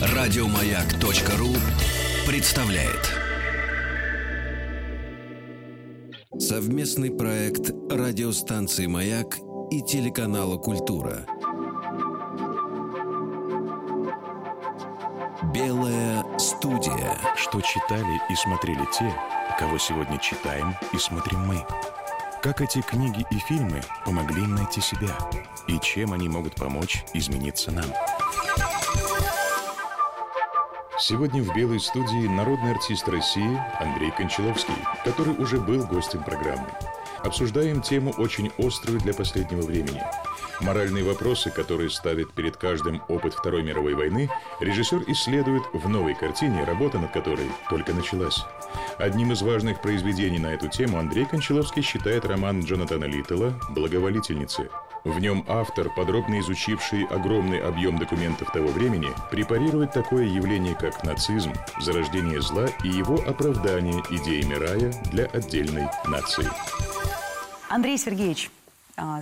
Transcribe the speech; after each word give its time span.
Радиомаяк.ру 0.00 1.48
представляет 2.26 3.18
совместный 6.38 7.10
проект 7.10 7.70
радиостанции 7.90 8.86
Маяк 8.86 9.38
и 9.70 9.82
телеканала 9.82 10.56
Культура. 10.56 11.26
Белая 15.54 16.24
студия. 16.38 17.16
Что 17.36 17.60
читали 17.60 18.20
и 18.30 18.34
смотрели 18.34 18.86
те, 18.98 19.12
кого 19.58 19.78
сегодня 19.78 20.18
читаем 20.18 20.74
и 20.92 20.98
смотрим 20.98 21.40
мы. 21.46 21.64
Как 22.42 22.60
эти 22.60 22.80
книги 22.82 23.26
и 23.32 23.38
фильмы 23.38 23.80
помогли 24.04 24.44
им 24.44 24.54
найти 24.54 24.80
себя 24.80 25.08
и 25.66 25.78
чем 25.80 26.12
они 26.12 26.28
могут 26.28 26.54
помочь 26.54 27.04
измениться 27.12 27.72
нам. 27.72 27.86
Сегодня 31.00 31.42
в 31.42 31.52
«Белой 31.54 31.80
студии» 31.80 32.28
народный 32.28 32.72
артист 32.72 33.08
России 33.08 33.60
Андрей 33.80 34.12
Кончаловский, 34.12 34.74
который 35.04 35.34
уже 35.34 35.58
был 35.58 35.84
гостем 35.84 36.22
программы. 36.22 36.68
Обсуждаем 37.24 37.82
тему 37.82 38.12
очень 38.18 38.52
острую 38.58 39.00
для 39.00 39.14
последнего 39.14 39.62
времени. 39.62 40.02
Моральные 40.60 41.04
вопросы, 41.04 41.50
которые 41.50 41.88
ставит 41.88 42.32
перед 42.32 42.56
каждым 42.56 43.00
опыт 43.08 43.34
Второй 43.34 43.62
мировой 43.62 43.94
войны, 43.94 44.28
режиссер 44.60 45.04
исследует 45.06 45.62
в 45.72 45.88
новой 45.88 46.14
картине, 46.14 46.64
работа 46.64 46.98
над 46.98 47.12
которой 47.12 47.50
только 47.70 47.94
началась. 47.94 48.44
Одним 48.98 49.32
из 49.32 49.42
важных 49.42 49.80
произведений 49.80 50.38
на 50.38 50.48
эту 50.48 50.68
тему 50.68 50.98
Андрей 50.98 51.26
Кончаловский 51.26 51.82
считает 51.82 52.24
роман 52.24 52.62
Джонатана 52.62 53.04
Литтла 53.04 53.54
«Благоволительницы». 53.70 54.68
В 55.04 55.20
нем 55.20 55.44
автор, 55.46 55.90
подробно 55.94 56.40
изучивший 56.40 57.04
огромный 57.04 57.60
объем 57.60 57.98
документов 57.98 58.50
того 58.52 58.68
времени, 58.68 59.08
препарирует 59.30 59.92
такое 59.92 60.24
явление, 60.24 60.74
как 60.74 61.04
нацизм, 61.04 61.52
зарождение 61.80 62.42
зла 62.42 62.66
и 62.82 62.88
его 62.88 63.14
оправдание 63.26 64.02
идеями 64.10 64.54
рая 64.54 64.92
для 65.12 65.26
отдельной 65.26 65.86
нации. 66.06 66.50
Андрей 67.70 67.96
Сергеевич, 67.96 68.50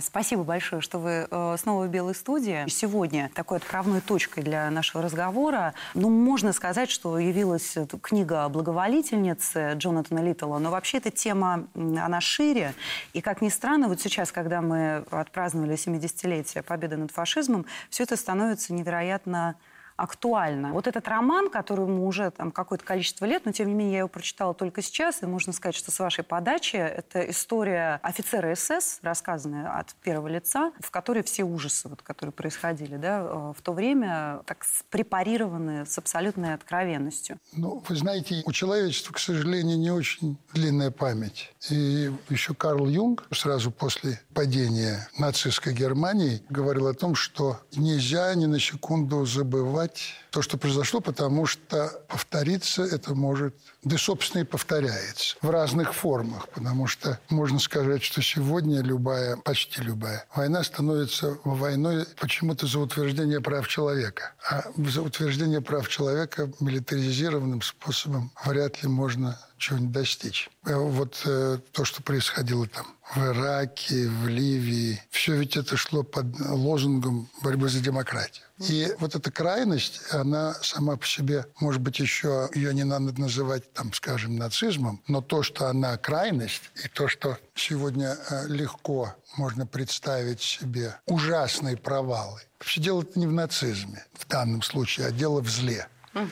Спасибо 0.01 0.43
большое, 0.43 0.81
что 0.81 0.97
вы 0.97 1.27
э, 1.29 1.55
снова 1.59 1.85
в 1.85 1.89
Белой 1.89 2.15
студии. 2.15 2.67
Сегодня 2.67 3.29
такой 3.35 3.57
отправной 3.57 4.01
точкой 4.01 4.41
для 4.41 4.69
нашего 4.71 5.03
разговора, 5.03 5.73
ну, 5.93 6.09
можно 6.09 6.51
сказать, 6.53 6.89
что 6.89 7.19
явилась 7.19 7.77
книга 8.01 8.49
«Благоволительницы» 8.49 9.73
Джонатана 9.75 10.19
Литтла, 10.19 10.57
но 10.57 10.71
вообще 10.71 10.97
эта 10.97 11.11
тема, 11.11 11.67
она 11.75 12.21
шире. 12.21 12.73
И, 13.13 13.21
как 13.21 13.41
ни 13.41 13.49
странно, 13.49 13.87
вот 13.87 14.01
сейчас, 14.01 14.31
когда 14.31 14.61
мы 14.61 15.03
отпраздновали 15.11 15.75
70-летие 15.75 16.63
победы 16.63 16.97
над 16.97 17.11
фашизмом, 17.11 17.65
все 17.89 18.03
это 18.03 18.15
становится 18.15 18.73
невероятно 18.73 19.55
актуально. 19.97 20.71
Вот 20.71 20.87
этот 20.87 21.07
роман, 21.07 21.49
которому 21.49 22.05
уже 22.05 22.31
там 22.31 22.51
какое-то 22.51 22.85
количество 22.85 23.25
лет, 23.25 23.45
но 23.45 23.51
тем 23.51 23.67
не 23.67 23.73
менее 23.73 23.93
я 23.93 23.99
его 23.99 24.07
прочитала 24.07 24.53
только 24.53 24.81
сейчас, 24.81 25.23
и 25.23 25.25
можно 25.25 25.51
сказать, 25.51 25.75
что 25.75 25.91
с 25.91 25.99
вашей 25.99 26.23
подачи 26.23 26.75
это 26.75 27.29
история 27.29 27.99
офицера 28.03 28.55
СС, 28.55 28.99
рассказанная 29.01 29.77
от 29.77 29.93
первого 29.95 30.27
лица, 30.27 30.71
в 30.79 30.91
которой 30.91 31.23
все 31.23 31.43
ужасы, 31.43 31.89
вот, 31.89 32.01
которые 32.03 32.31
происходили 32.31 32.97
да, 32.97 33.21
э, 33.21 33.53
в 33.57 33.61
то 33.61 33.73
время, 33.73 34.41
так 34.45 34.65
препарированы 34.89 35.85
с 35.85 35.97
абсолютной 35.97 36.53
откровенностью. 36.53 37.39
Ну, 37.53 37.83
вы 37.87 37.95
знаете, 37.95 38.43
у 38.45 38.51
человечества, 38.51 39.13
к 39.13 39.19
сожалению, 39.19 39.79
не 39.79 39.91
очень 39.91 40.37
длинная 40.53 40.91
память. 40.91 41.51
И 41.71 42.11
еще 42.29 42.53
Карл 42.53 42.87
Юнг 42.87 43.25
сразу 43.31 43.71
после 43.71 44.21
падения 44.33 45.07
нацистской 45.17 45.73
Германии 45.73 46.43
говорил 46.49 46.87
о 46.87 46.93
том, 46.93 47.15
что 47.15 47.59
нельзя 47.75 48.33
ни 48.35 48.45
на 48.45 48.59
секунду 48.59 49.25
забывать 49.25 49.86
забывать 49.87 50.13
то, 50.31 50.41
что 50.41 50.57
произошло, 50.57 50.99
потому 50.99 51.45
что 51.45 51.89
повториться 52.07 52.83
это 52.83 53.15
может, 53.15 53.55
да, 53.83 53.97
собственно, 53.97 54.41
и 54.41 54.45
повторяется 54.45 55.35
в 55.41 55.49
разных 55.49 55.93
формах, 55.93 56.47
потому 56.49 56.87
что 56.87 57.19
можно 57.29 57.59
сказать, 57.59 58.03
что 58.03 58.21
сегодня 58.21 58.81
любая, 58.81 59.37
почти 59.37 59.81
любая 59.81 60.25
война 60.35 60.63
становится 60.63 61.37
войной 61.43 62.05
почему-то 62.19 62.67
за 62.67 62.79
утверждение 62.79 63.41
прав 63.41 63.67
человека. 63.67 64.33
А 64.49 64.63
за 64.77 65.01
утверждение 65.01 65.61
прав 65.61 65.87
человека 65.87 66.51
милитаризированным 66.59 67.61
способом 67.61 68.31
вряд 68.45 68.83
ли 68.83 68.89
можно 68.89 69.39
чего-нибудь 69.57 69.91
достичь. 69.91 70.49
Э, 70.65 70.75
вот 70.75 71.21
э, 71.25 71.57
то, 71.71 71.85
что 71.85 72.03
происходило 72.03 72.67
там 72.67 72.85
в 73.15 73.17
Ираке, 73.17 74.07
в 74.07 74.27
Ливии, 74.27 75.01
все 75.09 75.35
ведь 75.35 75.57
это 75.57 75.77
шло 75.77 76.03
под 76.03 76.25
лозунгом 76.39 77.27
борьбы 77.41 77.69
за 77.69 77.79
демократию. 77.79 78.46
И 78.59 78.91
вот 78.99 79.15
эта 79.15 79.31
крайность, 79.31 80.01
она 80.11 80.55
сама 80.61 80.95
по 80.95 81.05
себе, 81.05 81.45
может 81.59 81.81
быть, 81.81 81.99
еще 81.99 82.49
ее 82.53 82.73
не 82.73 82.83
надо 82.83 83.19
называть, 83.19 83.71
там, 83.73 83.93
скажем, 83.93 84.35
нацизмом, 84.35 85.01
но 85.07 85.21
то, 85.21 85.43
что 85.43 85.67
она 85.67 85.97
крайность, 85.97 86.63
и 86.83 86.87
то, 86.87 87.07
что 87.07 87.37
сегодня 87.55 88.17
э, 88.29 88.47
легко 88.47 89.15
можно 89.35 89.67
представить 89.67 90.41
себе 90.41 90.95
ужасные 91.05 91.77
провалы. 91.77 92.41
Вообще 92.59 92.81
дело 92.81 93.05
не 93.15 93.27
в 93.27 93.31
нацизме 93.31 94.03
в 94.13 94.27
данном 94.27 94.63
случае, 94.63 95.07
а 95.07 95.11
дело 95.11 95.41
в 95.41 95.49
зле. 95.49 95.87
Угу. 96.15 96.25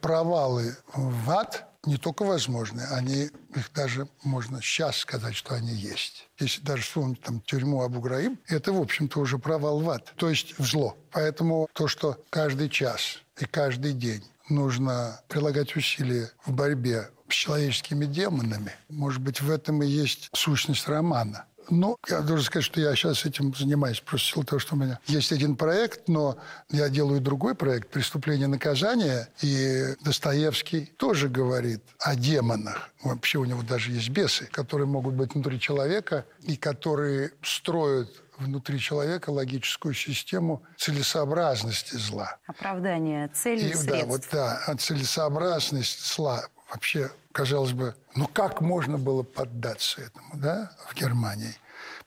Провалы 0.00 0.76
в 0.94 1.30
ад 1.30 1.65
не 1.86 1.96
только 1.96 2.24
возможны, 2.24 2.82
они, 2.90 3.30
их 3.54 3.72
даже 3.74 4.08
можно 4.22 4.60
сейчас 4.60 4.98
сказать, 4.98 5.34
что 5.34 5.54
они 5.54 5.72
есть. 5.72 6.28
Если 6.38 6.60
даже 6.60 6.82
вспомнить 6.82 7.20
там 7.22 7.40
тюрьму 7.40 7.82
Абу-Граим, 7.82 8.38
это, 8.46 8.72
в 8.72 8.80
общем-то, 8.80 9.20
уже 9.20 9.38
провал 9.38 9.80
в 9.80 9.90
ад, 9.90 10.12
то 10.16 10.28
есть 10.28 10.58
в 10.58 10.64
зло. 10.64 10.96
Поэтому 11.12 11.68
то, 11.72 11.88
что 11.88 12.22
каждый 12.30 12.68
час 12.68 13.20
и 13.38 13.44
каждый 13.44 13.92
день 13.92 14.24
нужно 14.48 15.20
прилагать 15.28 15.74
усилия 15.76 16.30
в 16.44 16.52
борьбе 16.52 17.10
с 17.28 17.34
человеческими 17.34 18.04
демонами, 18.04 18.72
может 18.88 19.20
быть, 19.20 19.40
в 19.40 19.50
этом 19.50 19.82
и 19.82 19.86
есть 19.86 20.28
сущность 20.32 20.86
романа. 20.88 21.46
Ну, 21.70 21.96
я 22.08 22.20
должен 22.20 22.44
сказать, 22.44 22.64
что 22.64 22.80
я 22.80 22.94
сейчас 22.94 23.24
этим 23.24 23.54
занимаюсь 23.54 24.00
просто 24.00 24.28
силу 24.28 24.44
того, 24.44 24.58
что 24.58 24.74
у 24.74 24.78
меня 24.78 24.98
есть 25.06 25.32
один 25.32 25.56
проект, 25.56 26.08
но 26.08 26.38
я 26.70 26.88
делаю 26.88 27.20
другой 27.20 27.54
проект 27.54 27.90
«Преступление 27.90 28.46
и 28.46 28.50
наказание», 28.50 29.28
и 29.42 29.94
Достоевский 30.00 30.86
тоже 30.96 31.28
говорит 31.28 31.82
о 31.98 32.14
демонах. 32.14 32.90
Вообще 33.02 33.38
у 33.38 33.44
него 33.44 33.62
даже 33.62 33.92
есть 33.92 34.10
бесы, 34.10 34.46
которые 34.46 34.86
могут 34.86 35.14
быть 35.14 35.34
внутри 35.34 35.60
человека 35.60 36.24
и 36.42 36.56
которые 36.56 37.32
строят 37.42 38.10
внутри 38.38 38.78
человека 38.78 39.30
логическую 39.30 39.94
систему 39.94 40.62
целесообразности 40.76 41.96
зла. 41.96 42.36
Оправдание 42.46 43.28
цели 43.28 43.70
и, 43.70 43.74
средств. 43.74 43.86
Да, 43.86 44.06
вот 44.06 44.22
да, 44.30 44.76
целесообразность 44.76 46.14
зла 46.14 46.46
вообще, 46.70 47.10
казалось 47.36 47.72
бы, 47.72 47.94
ну 48.14 48.26
как 48.26 48.62
можно 48.62 48.96
было 48.96 49.22
поддаться 49.22 50.00
этому, 50.00 50.40
да, 50.40 50.72
в 50.88 50.94
Германии? 50.94 51.54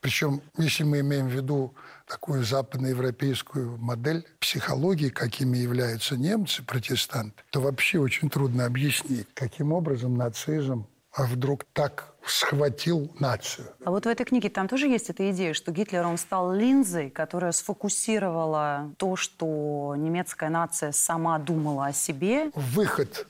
Причем, 0.02 0.42
если 0.58 0.84
мы 0.84 1.02
имеем 1.02 1.28
в 1.28 1.32
виду 1.32 1.76
такую 2.08 2.44
западноевропейскую 2.44 3.78
модель 3.78 4.26
психологии, 4.40 5.10
какими 5.10 5.58
являются 5.58 6.18
немцы, 6.18 6.64
протестанты, 6.64 7.44
то 7.52 7.62
вообще 7.62 8.00
очень 8.00 8.32
трудно 8.32 8.66
объяснить, 8.66 9.28
каким 9.36 9.72
образом 9.72 10.18
нацизм 10.18 10.88
а 11.12 11.24
вдруг 11.24 11.66
так 11.74 12.14
схватил 12.26 13.12
нацию. 13.20 13.68
А 13.84 13.90
вот 13.90 14.06
в 14.06 14.08
этой 14.08 14.26
книге 14.26 14.50
там 14.50 14.68
тоже 14.68 14.88
есть 14.88 15.10
эта 15.10 15.32
идея, 15.32 15.54
что 15.54 15.72
Гитлером 15.72 16.18
стал 16.18 16.54
линзой, 16.54 17.10
которая 17.10 17.52
сфокусировала 17.52 18.94
то, 18.98 19.16
что 19.16 19.96
немецкая 19.98 20.50
нация 20.50 20.92
сама 20.92 21.40
думала 21.40 21.88
о 21.88 21.94
себе. 21.94 22.52
Выход 22.54 23.28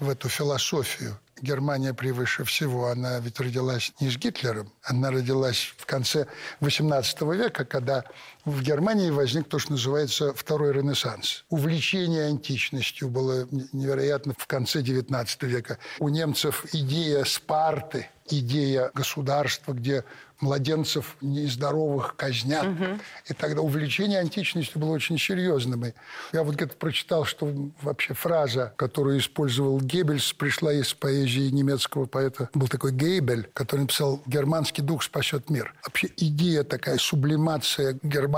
в 0.00 0.08
эту 0.08 0.28
философию. 0.28 1.18
Германия 1.40 1.92
превыше 1.92 2.44
всего, 2.44 2.88
она 2.88 3.18
ведь 3.18 3.40
родилась 3.40 3.92
не 4.00 4.08
с 4.08 4.16
Гитлером, 4.16 4.72
она 4.82 5.10
родилась 5.10 5.74
в 5.76 5.84
конце 5.84 6.26
XVIII 6.60 7.36
века, 7.36 7.64
когда 7.64 8.04
в 8.44 8.62
Германии 8.62 9.10
возник 9.10 9.48
то, 9.48 9.58
что 9.58 9.72
называется 9.72 10.34
Второй 10.34 10.72
Ренессанс. 10.72 11.44
Увлечение 11.48 12.26
античностью 12.26 13.08
было 13.08 13.48
невероятно 13.72 14.34
в 14.36 14.46
конце 14.46 14.80
XIX 14.82 15.26
века. 15.46 15.78
У 15.98 16.08
немцев 16.08 16.66
идея 16.72 17.24
Спарты, 17.24 18.08
идея 18.28 18.90
государства, 18.94 19.72
где 19.72 20.04
младенцев 20.40 21.16
нездоровых 21.20 22.16
казнят. 22.16 22.66
Угу. 22.66 22.84
И 23.30 23.34
тогда 23.34 23.62
увлечение 23.62 24.18
античностью 24.18 24.80
было 24.80 24.90
очень 24.90 25.18
серьезным. 25.18 25.86
И 25.86 25.92
я 26.32 26.42
вот 26.42 26.56
где-то 26.56 26.76
прочитал, 26.76 27.24
что 27.24 27.50
вообще 27.80 28.14
фраза, 28.14 28.72
которую 28.76 29.18
использовал 29.18 29.80
Геббельс, 29.80 30.32
пришла 30.32 30.72
из 30.72 30.92
поэзии 30.92 31.48
немецкого 31.50 32.06
поэта. 32.06 32.50
Был 32.52 32.68
такой 32.68 32.92
Гейбель, 32.92 33.48
который 33.54 33.82
написал 33.82 34.22
«Германский 34.26 34.82
дух 34.82 35.02
спасет 35.02 35.48
мир». 35.50 35.72
Вообще 35.84 36.10
идея 36.16 36.64
такая, 36.64 36.98
сублимация 36.98 37.98
германского 38.02 38.33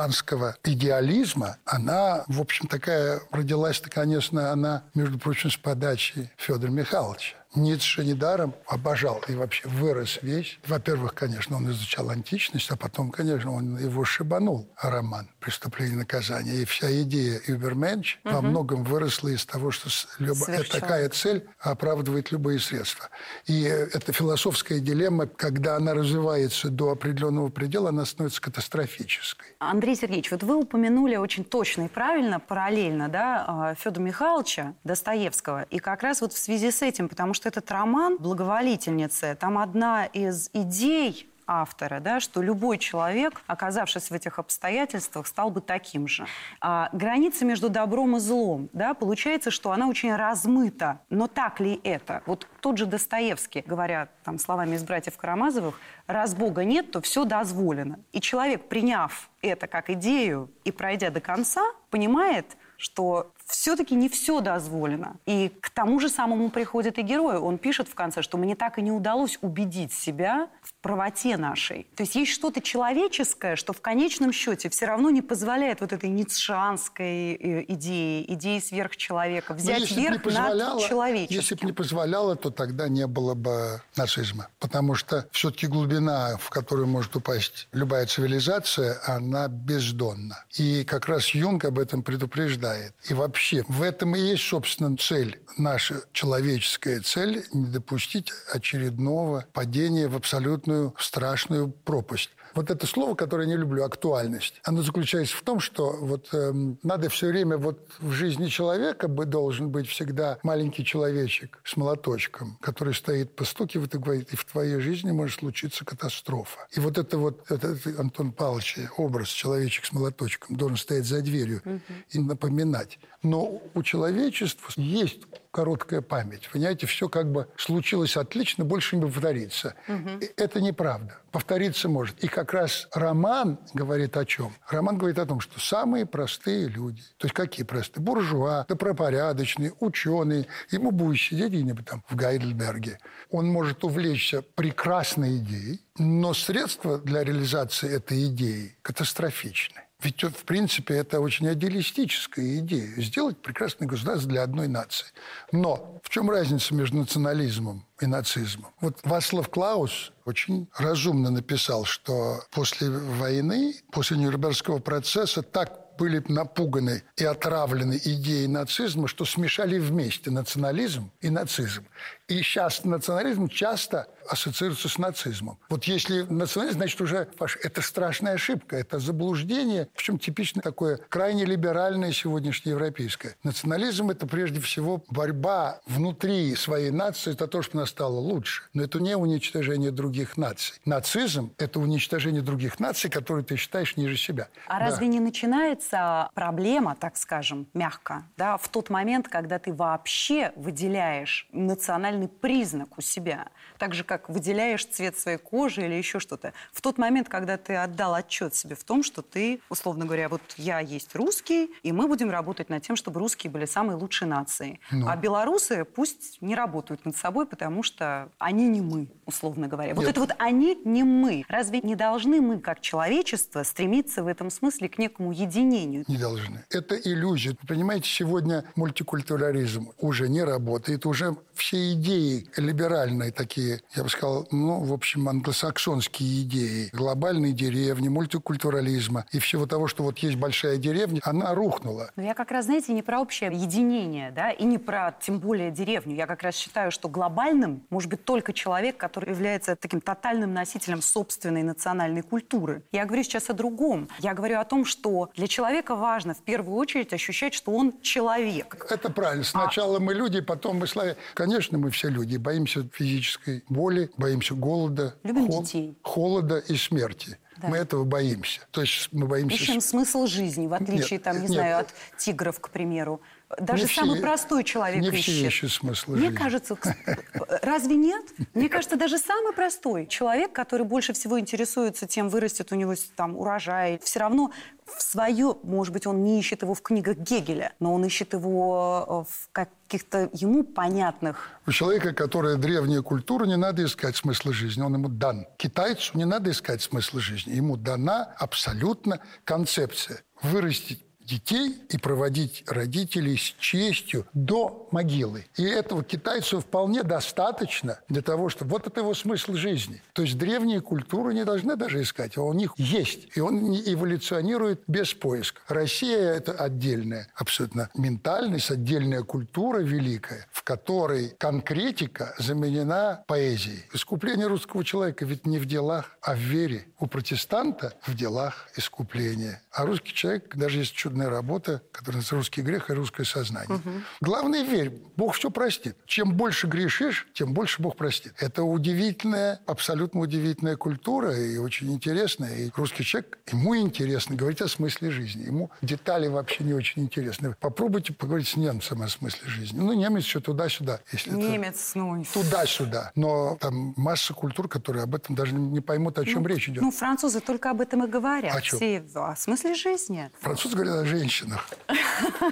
идеализма, 0.65 1.57
она, 1.65 2.25
в 2.29 2.41
общем, 2.41 2.67
такая 2.69 3.21
родилась-то, 3.31 3.91
конечно, 3.91 4.51
она, 4.51 4.85
между 4.95 5.19
прочим, 5.19 5.51
с 5.51 5.57
подачи 5.57 6.31
Федора 6.37 6.71
Михайловича. 6.71 7.37
Ницше 7.57 8.05
недаром 8.05 8.55
обожал 8.67 9.23
и 9.29 9.35
вообще 9.35 9.67
вырос 9.69 10.19
весь. 10.23 10.59
Во-первых, 10.67 11.15
конечно, 11.15 11.57
он 11.57 11.71
изучал 11.71 12.11
античность, 12.11 12.71
а 12.71 12.77
потом, 12.77 13.11
конечно, 13.11 13.53
он 13.53 13.79
его 13.79 14.05
шибанул, 14.05 14.71
роман 14.81 15.31
«Преступление 15.41 15.95
и 15.95 15.99
наказание». 15.99 16.63
И 16.63 16.65
вся 16.65 16.93
идея 17.03 17.41
«Юберменч» 17.47 18.21
угу. 18.25 18.35
во 18.35 18.43
многом 18.43 18.85
выросла 18.85 19.29
из 19.29 19.47
того, 19.47 19.71
что 19.71 19.89
люб... 20.19 20.37
такая 20.71 21.09
цель 21.09 21.49
оправдывает 21.61 22.31
любые 22.31 22.59
средства. 22.59 23.09
И 23.47 23.63
эта 23.63 24.13
философская 24.13 24.81
дилемма, 24.81 25.27
когда 25.27 25.77
она 25.77 25.95
развивается 25.95 26.69
до 26.69 26.91
определенного 26.91 27.49
предела, 27.49 27.89
она 27.89 28.05
становится 28.05 28.41
катастрофической. 28.41 29.57
Андрей 29.61 29.86
Сергеевич, 29.95 30.31
вот 30.31 30.43
вы 30.43 30.57
упомянули 30.57 31.17
очень 31.17 31.45
точно 31.45 31.83
и 31.83 31.89
правильно, 31.89 32.41
параллельно, 32.41 33.09
да, 33.09 33.45
а, 33.47 33.75
Федора 33.75 34.03
Михайловича 34.03 34.75
Достоевского. 34.85 35.63
И 35.65 35.79
как 35.79 36.03
раз 36.03 36.21
вот 36.21 36.33
в 36.33 36.39
связи 36.39 36.71
с 36.71 36.83
этим, 36.83 37.09
потому 37.09 37.35
что 37.35 37.49
этот 37.49 37.71
роман 37.71 38.17
«Благоволительница», 38.19 39.35
там 39.35 39.59
одна 39.59 40.07
из 40.07 40.51
идей 40.53 41.31
автора, 41.47 42.01
да, 42.01 42.21
что 42.21 42.43
любой 42.43 42.79
человек, 42.79 43.41
оказавшись 43.47 44.11
в 44.11 44.13
этих 44.13 44.39
обстоятельствах, 44.39 45.27
стал 45.27 45.51
бы 45.51 45.61
таким 45.61 46.09
же. 46.09 46.27
А 46.61 46.89
граница 46.93 47.45
между 47.45 47.69
добром 47.69 48.17
и 48.17 48.21
злом, 48.21 48.69
да, 48.73 48.95
получается, 48.95 49.51
что 49.51 49.71
она 49.71 49.89
очень 49.89 50.15
размыта. 50.15 51.01
Но 51.11 51.27
так 51.27 51.61
ли 51.61 51.81
это? 51.85 52.23
Вот 52.27 52.47
тот 52.61 52.79
же 52.79 52.87
Достоевский, 52.87 53.63
говоря 53.67 54.09
там 54.25 54.39
словами 54.39 54.75
из 54.75 54.85
братьев 54.85 55.17
Карамазовых, 55.17 55.79
раз 56.07 56.35
Бога 56.35 56.65
нет, 56.65 56.91
то 56.91 57.01
все 57.01 57.25
дозволено. 57.25 58.01
И 58.13 58.21
человек, 58.21 58.69
приняв 58.69 59.31
это 59.43 59.67
как 59.67 59.91
идею 59.91 60.51
и 60.65 60.73
пройдя 60.73 61.11
до 61.11 61.21
конца, 61.21 61.63
понимает, 61.91 62.57
что 62.77 63.33
все-таки 63.47 63.95
не 63.95 64.09
все 64.09 64.41
дозволено. 64.41 65.17
И 65.25 65.53
к 65.61 65.71
тому 65.71 66.01
же 66.01 66.09
самому 66.09 66.51
приходит 66.51 66.99
и 66.99 67.03
герой. 67.03 67.39
Он 67.39 67.59
пишет 67.59 67.89
в 67.89 67.95
конце, 67.95 68.21
что 68.21 68.39
мне 68.39 68.57
так 68.57 68.79
и 68.79 68.83
не 68.83 68.91
удалось 68.91 69.39
убедить 69.41 69.93
себя 69.93 70.49
в 70.63 70.75
правоте 70.83 71.37
нашей. 71.37 71.87
То 71.95 72.03
есть 72.03 72.17
есть 72.17 72.33
что-то 72.33 72.61
человеческое, 72.61 73.55
что 73.57 73.73
в 73.73 73.81
конечном 73.81 74.33
счете 74.33 74.69
все 74.69 74.87
равно 74.87 75.11
не 75.11 75.23
позволяет 75.23 75.81
вот 75.81 75.93
этой 75.93 76.11
ницшанской 76.11 77.35
э, 77.35 77.65
идеи, 77.69 78.25
идеи 78.29 78.59
сверхчеловека 78.59 79.55
взять 79.55 79.91
верх 79.93 80.25
над 80.25 80.81
человеческим. 80.81 81.37
Если 81.37 81.55
бы 81.55 81.67
не 81.67 81.73
позволяло, 81.73 82.35
то 82.35 82.51
тогда 82.51 82.89
не 82.89 83.07
было 83.07 83.35
бы 83.35 83.81
нацизма. 83.97 84.49
Потому 84.59 84.97
что 84.97 85.29
все-таки 85.31 85.69
глубина, 85.69 85.96
в 86.01 86.51
которую 86.51 86.87
может 86.87 87.15
упасть 87.17 87.69
любая 87.73 88.07
цивилизация, 88.07 88.99
она 89.05 89.49
бездонна. 89.49 90.45
И 90.57 90.85
как 90.85 91.07
раз 91.09 91.31
Юнг 91.31 91.65
об 91.65 91.79
этом 91.79 92.03
предупреждает. 92.03 92.95
И 93.09 93.15
вообще. 93.15 93.65
В 93.69 93.83
этом 93.83 94.17
и 94.17 94.21
есть, 94.21 94.45
собственно, 94.45 94.97
цель, 94.97 95.41
наша 95.57 96.03
человеческая 96.13 97.01
цель– 97.01 97.45
не 97.53 97.67
допустить 97.67 98.33
очередного 98.53 99.47
падения 99.53 100.09
в 100.09 100.17
абсолютную 100.17 100.95
страшную 100.99 101.71
пропасть. 101.71 102.31
Вот 102.57 102.71
это 102.71 102.87
слово, 102.87 103.15
которое 103.15 103.43
я 103.43 103.51
не 103.51 103.57
люблю, 103.61 103.85
актуальность, 103.85 104.61
оно 104.65 104.81
заключается 104.81 105.37
в 105.37 105.43
том, 105.43 105.61
что 105.61 105.93
вот 105.93 106.29
э, 106.33 106.53
надо 106.83 107.11
все 107.11 107.29
время 107.29 107.59
вот 107.59 107.91
в 107.99 108.13
жизни 108.13 108.47
человека 108.47 109.09
бы 109.09 109.27
должен 109.27 109.69
быть 109.69 109.87
всегда 109.87 110.39
маленький 110.43 110.83
человечек 110.83 111.61
с 111.65 111.77
молоточком, 111.77 112.57
который 112.63 112.95
стоит, 112.95 113.37
постукивает 113.37 113.95
и 113.95 113.99
говорит, 113.99 114.33
и 114.33 114.37
в 114.37 114.45
твоей 114.47 114.81
жизни 114.81 115.11
может 115.11 115.41
случиться 115.41 115.85
катастрофа. 115.85 116.67
И 116.73 116.81
вот 116.81 116.97
это 116.97 117.19
вот, 117.19 117.45
это 117.51 117.77
Антон 117.99 118.33
Павлович, 118.33 118.79
образ 118.97 119.29
человечек 119.29 119.85
с 119.85 119.93
молоточком, 119.93 120.57
должен 120.57 120.79
стоять 120.79 121.05
за 121.05 121.21
дверью 121.21 121.61
угу. 121.63 121.81
и 122.09 122.19
напоминать. 122.19 122.99
Но 123.23 123.61
у 123.75 123.83
человечества 123.83 124.73
есть 124.77 125.21
короткая 125.57 126.03
память. 126.03 126.51
Понимаете, 126.53 126.87
все 126.87 127.09
как 127.09 127.33
бы 127.33 127.49
случилось 127.57 128.19
отлично, 128.19 128.67
больше 128.67 128.97
не 128.97 129.07
повторится. 129.07 129.75
Угу. 129.89 130.21
Это 130.37 130.61
неправда. 130.61 131.17
Повториться 131.33 131.89
может. 131.89 132.23
И 132.23 132.29
как 132.29 132.53
раз 132.53 132.89
роман 132.93 133.59
говорит 133.73 134.19
о 134.19 134.27
чем? 134.27 134.53
Роман 134.69 134.99
говорит 134.99 135.19
о 135.19 135.25
том, 135.25 135.41
что 135.41 135.59
самые 135.59 136.05
простые 136.05 136.69
люди, 136.69 137.01
то 137.17 137.25
есть 137.25 137.35
какие 137.35 137.65
простые? 137.65 138.05
Буржуа, 138.05 138.67
добропорядочные, 138.69 139.73
ученые, 139.81 140.47
ему 140.71 140.91
будет 140.91 141.23
сидеть 141.23 141.53
где-нибудь 141.53 141.87
там 141.87 142.05
в 142.07 142.15
Гайдельберге. 142.17 142.99
Он 143.31 143.47
может 143.47 143.83
увлечься 143.83 144.43
прекрасной 144.43 145.39
идеей, 145.39 145.81
но 145.97 146.35
средства 146.35 146.99
для 146.99 147.25
реализации 147.25 147.97
этой 147.97 148.27
идеи 148.27 148.77
катастрофичны. 148.83 149.86
Ведь, 150.03 150.23
в 150.23 150.45
принципе, 150.45 150.95
это 150.95 151.21
очень 151.21 151.51
идеалистическая 151.53 152.59
идея. 152.59 153.01
Сделать 153.01 153.39
прекрасное 153.39 153.89
государство 153.89 154.29
для 154.29 154.43
одной 154.43 154.69
нации. 154.69 155.07
Но 155.53 156.01
в 156.03 156.11
чем 156.11 156.31
разница 156.31 156.75
между 156.75 156.99
национализмом 156.99 157.87
и 158.01 158.07
нацизмом? 158.07 158.73
Вот 158.81 158.99
Вацлав 159.05 159.49
Клаус 159.49 160.13
очень 160.27 160.69
разумно 160.77 161.31
написал, 161.31 161.85
что 161.85 162.43
после 162.51 162.91
войны, 162.91 163.75
после 163.91 164.19
Нюрнбергского 164.19 164.81
процесса 164.81 165.43
так 165.43 165.87
были 165.97 166.23
напуганы 166.29 167.03
и 167.17 167.25
отравлены 167.25 167.99
идеей 168.05 168.49
нацизма, 168.49 169.09
что 169.09 169.25
смешали 169.25 169.79
вместе 169.79 170.31
национализм 170.31 171.11
и 171.21 171.31
нацизм. 171.31 171.87
И 172.29 172.43
сейчас 172.43 172.85
национализм 172.85 173.49
часто 173.49 174.09
ассоциируется 174.29 174.89
с 174.89 174.99
нацизмом. 174.99 175.59
Вот 175.69 175.85
если 175.85 176.23
национализм, 176.23 176.79
значит 176.79 177.01
уже 177.01 177.29
это 177.63 177.81
страшная 177.83 178.35
ошибка, 178.35 178.77
это 178.77 178.99
заблуждение, 178.99 179.89
причем 179.95 180.19
типично 180.19 180.61
такое 180.61 180.99
крайне 181.09 181.45
либеральное 181.45 182.11
сегодняшнее 182.11 182.73
европейское. 182.73 183.37
Национализм– 183.45 184.11
это 184.11 184.27
прежде 184.27 184.61
всего 184.61 185.05
борьба 185.09 185.81
внутри 185.87 186.57
своей 186.57 186.91
нации 186.91 187.33
за 187.33 187.47
то, 187.47 187.63
чтобы 187.63 187.83
она 187.83 187.87
стала 187.87 188.19
лучше. 188.19 188.65
Но 188.75 188.83
это 188.83 188.99
не 188.99 189.17
уничтожение 189.17 189.93
других 189.93 190.37
наций. 190.37 190.81
Нацизм– 190.85 191.53
это 191.59 191.79
уничтожение 191.79 192.43
других 192.43 192.81
наций, 192.81 193.09
которые 193.09 193.45
ты 193.45 193.55
считаешь 193.57 193.97
ниже 193.97 194.17
себя. 194.17 194.49
А 194.67 194.81
да. 194.81 194.87
разве 194.87 195.07
не 195.07 195.21
начинается 195.21 196.31
проблема, 196.35 196.97
так 196.99 197.17
скажем, 197.17 197.69
мягко, 197.73 198.25
да, 198.37 198.57
в 198.57 198.69
тот 198.69 198.91
момент, 198.91 199.29
когда 199.29 199.61
ты 199.61 199.73
вообще 199.73 200.53
выделяешь 200.57 201.47
национальный 201.53 202.16
национальный 202.17 202.29
признак 202.29 202.99
у 202.99 203.01
себя. 203.01 203.49
Так 203.79 203.95
же, 203.95 204.05
как 204.05 204.29
выделяешь 204.29 204.85
цвет 204.85 205.19
своей 205.19 205.39
кожи 205.39 205.85
или 205.85 205.95
еще 205.95 206.19
что-то. 206.19 206.53
В 206.73 206.81
тот 206.81 206.99
момент, 206.99 207.29
когда 207.29 207.57
ты 207.57 207.77
отдал 207.77 208.15
отчет 208.15 208.55
себе 208.55 208.75
в 208.75 208.85
том, 208.85 209.03
что 209.03 209.23
ты, 209.23 209.61
условно 209.69 210.05
говоря, 210.05 210.29
вот 210.29 210.43
я 210.57 210.81
есть 210.81 211.15
русский, 211.15 211.71
и 211.83 211.93
мы 211.93 212.09
будем 212.09 212.31
работать 212.31 212.71
над 212.71 212.83
тем, 212.83 212.97
чтобы 212.97 213.21
русские 213.21 213.51
были 213.51 213.67
самой 213.67 213.97
лучшей 213.97 214.29
нацией. 214.29 214.81
Ну. 214.91 215.09
А 215.09 215.17
белорусы 215.17 215.85
пусть 215.85 216.41
не 216.41 216.55
работают 216.55 217.05
над 217.05 217.17
собой, 217.17 217.47
потому 217.47 217.83
что 217.83 218.29
они 218.39 218.69
не 218.69 218.81
мы, 218.81 219.09
условно 219.27 219.69
говоря. 219.69 219.89
Нет. 219.89 219.97
Вот 219.97 220.07
это 220.07 220.21
вот 220.21 220.31
они 220.39 220.79
не 220.85 221.05
мы. 221.05 221.45
Разве 221.49 221.81
не 221.81 221.97
должны 221.97 222.41
мы, 222.41 222.59
как 222.59 222.81
человечество, 222.81 223.63
стремиться 223.63 224.23
в 224.23 224.27
этом 224.27 224.51
смысле 224.51 224.89
к 224.89 224.99
некому 224.99 225.33
единению? 225.33 226.05
Не 226.09 226.17
должны. 226.17 226.65
Это 226.71 226.97
иллюзия. 226.97 227.57
Понимаете, 227.69 228.09
сегодня 228.09 228.65
мультикультурализм 228.75 229.91
уже 229.99 230.29
не 230.29 230.43
работает, 230.43 231.07
уже 231.07 231.37
все 231.55 231.93
идеи 231.93 232.06
идеи 232.07 232.47
либеральные 232.57 233.33
такие, 233.33 233.81
я 233.95 234.03
бы 234.03 234.09
сказал, 234.09 234.47
ну, 234.51 234.83
в 234.85 234.93
общем, 234.93 235.29
англосаксонские 235.29 236.43
идеи, 236.43 236.91
глобальной 236.93 237.53
деревни, 237.53 238.09
мультикультурализма 238.09 239.27
и 239.33 239.39
всего 239.39 239.67
того, 239.67 239.89
что 239.89 240.03
вот 240.05 240.19
есть 240.19 240.37
большая 240.37 240.77
деревня, 240.77 241.21
она 241.25 241.55
рухнула. 241.55 242.11
Но 242.17 242.23
я 242.23 242.35
как 242.35 242.51
раз, 242.51 242.67
знаете, 242.67 242.93
не 242.93 243.03
про 243.03 243.21
общее 243.21 243.51
единение, 243.53 244.31
да, 244.31 244.51
и 244.51 244.65
не 244.65 244.79
про, 244.79 245.15
тем 245.21 245.41
более, 245.41 245.71
деревню. 245.71 246.15
Я 246.15 246.27
как 246.27 246.43
раз 246.43 246.55
считаю, 246.55 246.91
что 246.91 247.09
глобальным 247.09 247.83
может 247.91 248.11
быть 248.11 248.25
только 248.25 248.53
человек, 248.53 248.97
который 248.97 249.31
является 249.31 249.77
таким 249.77 250.01
тотальным 250.01 250.55
носителем 250.55 251.03
собственной 251.03 251.63
национальной 251.63 252.23
культуры. 252.23 252.83
Я 252.93 253.05
говорю 253.05 253.25
сейчас 253.25 253.51
о 253.51 253.53
другом. 253.53 254.09
Я 254.21 254.35
говорю 254.35 254.61
о 254.61 254.65
том, 254.65 254.85
что 254.85 255.31
для 255.35 255.49
человека 255.49 255.97
важно 255.97 256.35
в 256.35 256.43
первую 256.43 256.77
очередь 256.77 257.13
ощущать, 257.13 257.55
что 257.55 257.73
он 257.73 258.01
человек. 258.01 258.87
Это 258.91 259.11
правильно. 259.11 259.45
Сначала 259.45 259.97
а... 259.97 260.01
мы 260.01 260.15
люди, 260.15 260.41
потом 260.41 260.79
мы 260.79 260.87
славяне. 260.87 261.17
Конечно, 261.35 261.79
мы 261.79 261.91
все 261.97 262.09
люди. 262.09 262.37
Боимся 262.37 262.87
физической 262.93 263.65
боли, 263.69 264.11
боимся 264.17 264.55
голода, 264.55 265.15
Любим 265.25 265.47
хол- 265.49 265.63
детей. 265.63 265.97
холода 266.03 266.59
и 266.59 266.77
смерти. 266.77 267.39
Да. 267.57 267.69
Мы 267.69 267.79
этого 267.79 268.05
боимся. 268.05 268.61
То 268.71 268.83
есть 268.83 269.09
мы 269.13 269.27
боимся... 269.27 269.57
Ищем 269.57 269.81
смысл 269.81 270.27
жизни, 270.27 270.67
в 270.67 270.75
отличие, 270.75 271.13
нет, 271.13 271.23
там, 271.23 271.37
не 271.37 271.43
нет. 271.43 271.51
знаю, 271.53 271.79
от 271.79 271.95
тигров, 272.19 272.61
к 272.61 272.69
примеру. 272.69 273.23
Даже 273.61 273.85
не 273.85 273.89
самый 273.89 274.15
все, 274.15 274.23
простой 274.23 274.65
человек 274.65 275.03
не 275.03 275.09
ищет. 275.09 275.35
все 275.35 275.47
ищут 275.47 275.73
смысл 275.73 276.13
Мне 276.13 276.31
жизни. 276.31 276.37
кажется, 276.37 276.77
разве 277.63 277.95
нет? 277.95 278.25
Мне 278.55 278.69
кажется, 278.69 278.97
даже 278.97 279.19
самый 279.19 279.53
простой 279.53 280.07
человек, 280.09 280.53
который 280.53 280.85
больше 280.85 281.13
всего 281.13 281.39
интересуется 281.39 282.09
тем, 282.09 282.29
вырастет 282.29 282.73
у 282.73 282.75
него 282.75 282.95
там 283.15 283.37
урожай, 283.37 284.01
все 284.03 284.19
равно 284.19 284.51
в 284.85 285.03
свое, 285.03 285.57
может 285.63 285.93
быть, 285.93 286.07
он 286.07 286.25
не 286.25 286.41
ищет 286.41 286.63
его 286.63 286.75
в 286.75 286.83
книгах 286.83 287.17
Гегеля, 287.19 287.73
но 287.79 287.95
он 287.95 288.05
ищет 288.05 288.33
его 288.33 289.27
э, 289.29 289.33
в 289.33 289.49
каких-то 289.53 290.29
ему 290.33 290.65
понятных... 290.65 291.51
У 291.67 291.73
человека, 291.73 292.13
который 292.13 292.57
древняя 292.57 293.03
культура, 293.03 293.47
не 293.47 293.57
надо 293.57 293.85
искать 293.85 294.17
смысла 294.17 294.53
жизни, 294.53 294.83
он 294.83 294.95
ему 294.95 295.09
дан. 295.09 295.47
Китайцу 295.57 296.17
не 296.17 296.25
надо 296.25 296.51
искать 296.51 296.83
смысла 296.83 297.21
жизни, 297.21 297.55
ему 297.55 297.77
дана 297.77 298.35
абсолютно 298.39 299.21
концепция. 299.45 300.23
Вырастить 300.43 301.06
детей 301.27 301.77
и 301.89 301.99
проводить 301.99 302.65
родителей 302.67 303.37
с 303.37 303.55
честью 303.59 304.27
до 304.33 304.89
могилы. 304.93 305.47
И 305.57 305.65
этого 305.65 306.03
китайцу 306.03 306.61
вполне 306.61 307.03
достаточно 307.03 307.99
для 308.09 308.23
того, 308.23 308.49
чтобы... 308.49 308.71
Вот 308.71 308.87
это 308.87 309.01
его 309.01 309.15
смысл 309.15 309.55
жизни. 309.55 310.03
То 310.13 310.23
есть 310.23 310.39
древние 310.39 310.81
культуры 310.81 311.35
не 311.35 311.45
должны 311.45 311.77
даже 311.77 312.03
искать, 312.03 312.37
а 312.37 312.43
у 312.43 312.53
них 312.53 312.73
есть. 312.77 313.29
И 313.37 313.41
он 313.41 313.71
не 313.71 313.83
эволюционирует 313.93 314.83
без 314.87 315.15
поиска. 315.15 315.61
Россия– 315.69 316.19
это 316.37 316.53
отдельная 316.53 317.29
абсолютно 317.35 317.91
ментальность, 317.95 318.71
отдельная 318.71 319.23
культура 319.23 319.79
великая, 319.79 320.47
в 320.53 320.63
которой 320.63 321.35
конкретика 321.39 322.35
заменена 322.39 323.25
поэзией. 323.27 323.85
Искупление 323.93 324.47
русского 324.47 324.85
человека 324.85 325.25
ведь 325.25 325.47
не 325.47 325.59
в 325.59 325.67
делах, 325.67 326.17
а 326.21 326.35
в 326.35 326.39
вере. 326.39 326.87
У 326.99 327.07
протестанта 327.07 327.95
в 328.07 328.15
делах 328.15 328.69
искупление. 328.77 329.61
А 329.77 329.85
русский 329.85 330.15
человек, 330.15 330.57
даже 330.57 330.79
есть 330.79 330.95
чудная 330.95 331.29
работа, 331.29 331.83
которая 331.93 332.23
называется 332.23 332.35
«Русский 332.37 332.63
грех 332.63 332.89
и 332.89 332.95
русское 332.95 333.25
сознание». 333.25 333.77
Угу. 333.77 333.91
Главное– 334.23 334.63
верь. 334.65 334.91
Бог 335.17 335.35
все 335.35 335.51
простит. 335.51 335.99
Чем 336.07 336.33
больше 336.33 336.67
грешишь, 336.67 337.29
тем 337.35 337.53
больше 337.53 337.83
Бог 337.83 337.95
простит. 337.95 338.33
Это 338.39 338.63
удивительная, 338.63 339.61
абсолютно 339.67 340.21
удивительная 340.21 340.77
культура 340.77 341.39
и 341.39 341.59
очень 341.59 341.93
интересная. 341.93 342.57
И 342.57 342.71
русский 342.75 343.05
человек, 343.05 343.39
ему 343.53 343.77
интересно 343.77 344.35
говорить 344.35 344.63
о 344.63 344.69
смысле 344.69 345.11
жизни. 345.11 345.45
Ему 345.45 345.71
детали 345.83 346.29
вообще 346.29 346.65
не 346.65 346.73
очень 346.73 347.03
интересны. 347.03 347.55
Попробуйте 347.61 348.15
поговорить 348.15 348.49
с 348.49 348.57
немцем 348.57 349.03
о 349.03 349.09
смысле 349.09 349.47
жизни. 349.47 349.79
Ну, 349.79 349.93
немец 349.93 350.25
еще 350.25 350.41
туда-сюда. 350.41 351.01
Если 351.13 351.33
немец, 351.33 351.93
ну... 351.95 352.25
Туда-сюда. 352.33 353.13
Но 353.15 353.59
там 353.61 353.93
масса 353.99 354.33
культур, 354.33 354.69
которые 354.69 355.03
об 355.03 355.15
этом 355.15 355.35
даже 355.35 355.53
не 355.53 355.83
поймут, 355.83 356.19
о 356.19 356.25
чем 356.25 356.45
ну, 356.45 356.49
речь 356.49 356.67
идет. 356.71 356.83
Ну, 356.83 356.91
французы 356.91 357.41
только 357.41 357.73
об 357.73 357.83
этом 357.83 358.05
и 358.05 358.09
говорят. 358.09 358.57
О 358.57 358.63
чем? 358.63 358.79
Все, 358.79 359.05
о 359.15 359.37
смысле 359.37 359.66
жизни. 359.75 360.31
Французы 360.41 360.77
говорят 360.77 360.97
о 360.97 361.05
женщинах, 361.05 361.69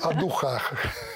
о 0.03 0.13
духах, 0.15 0.73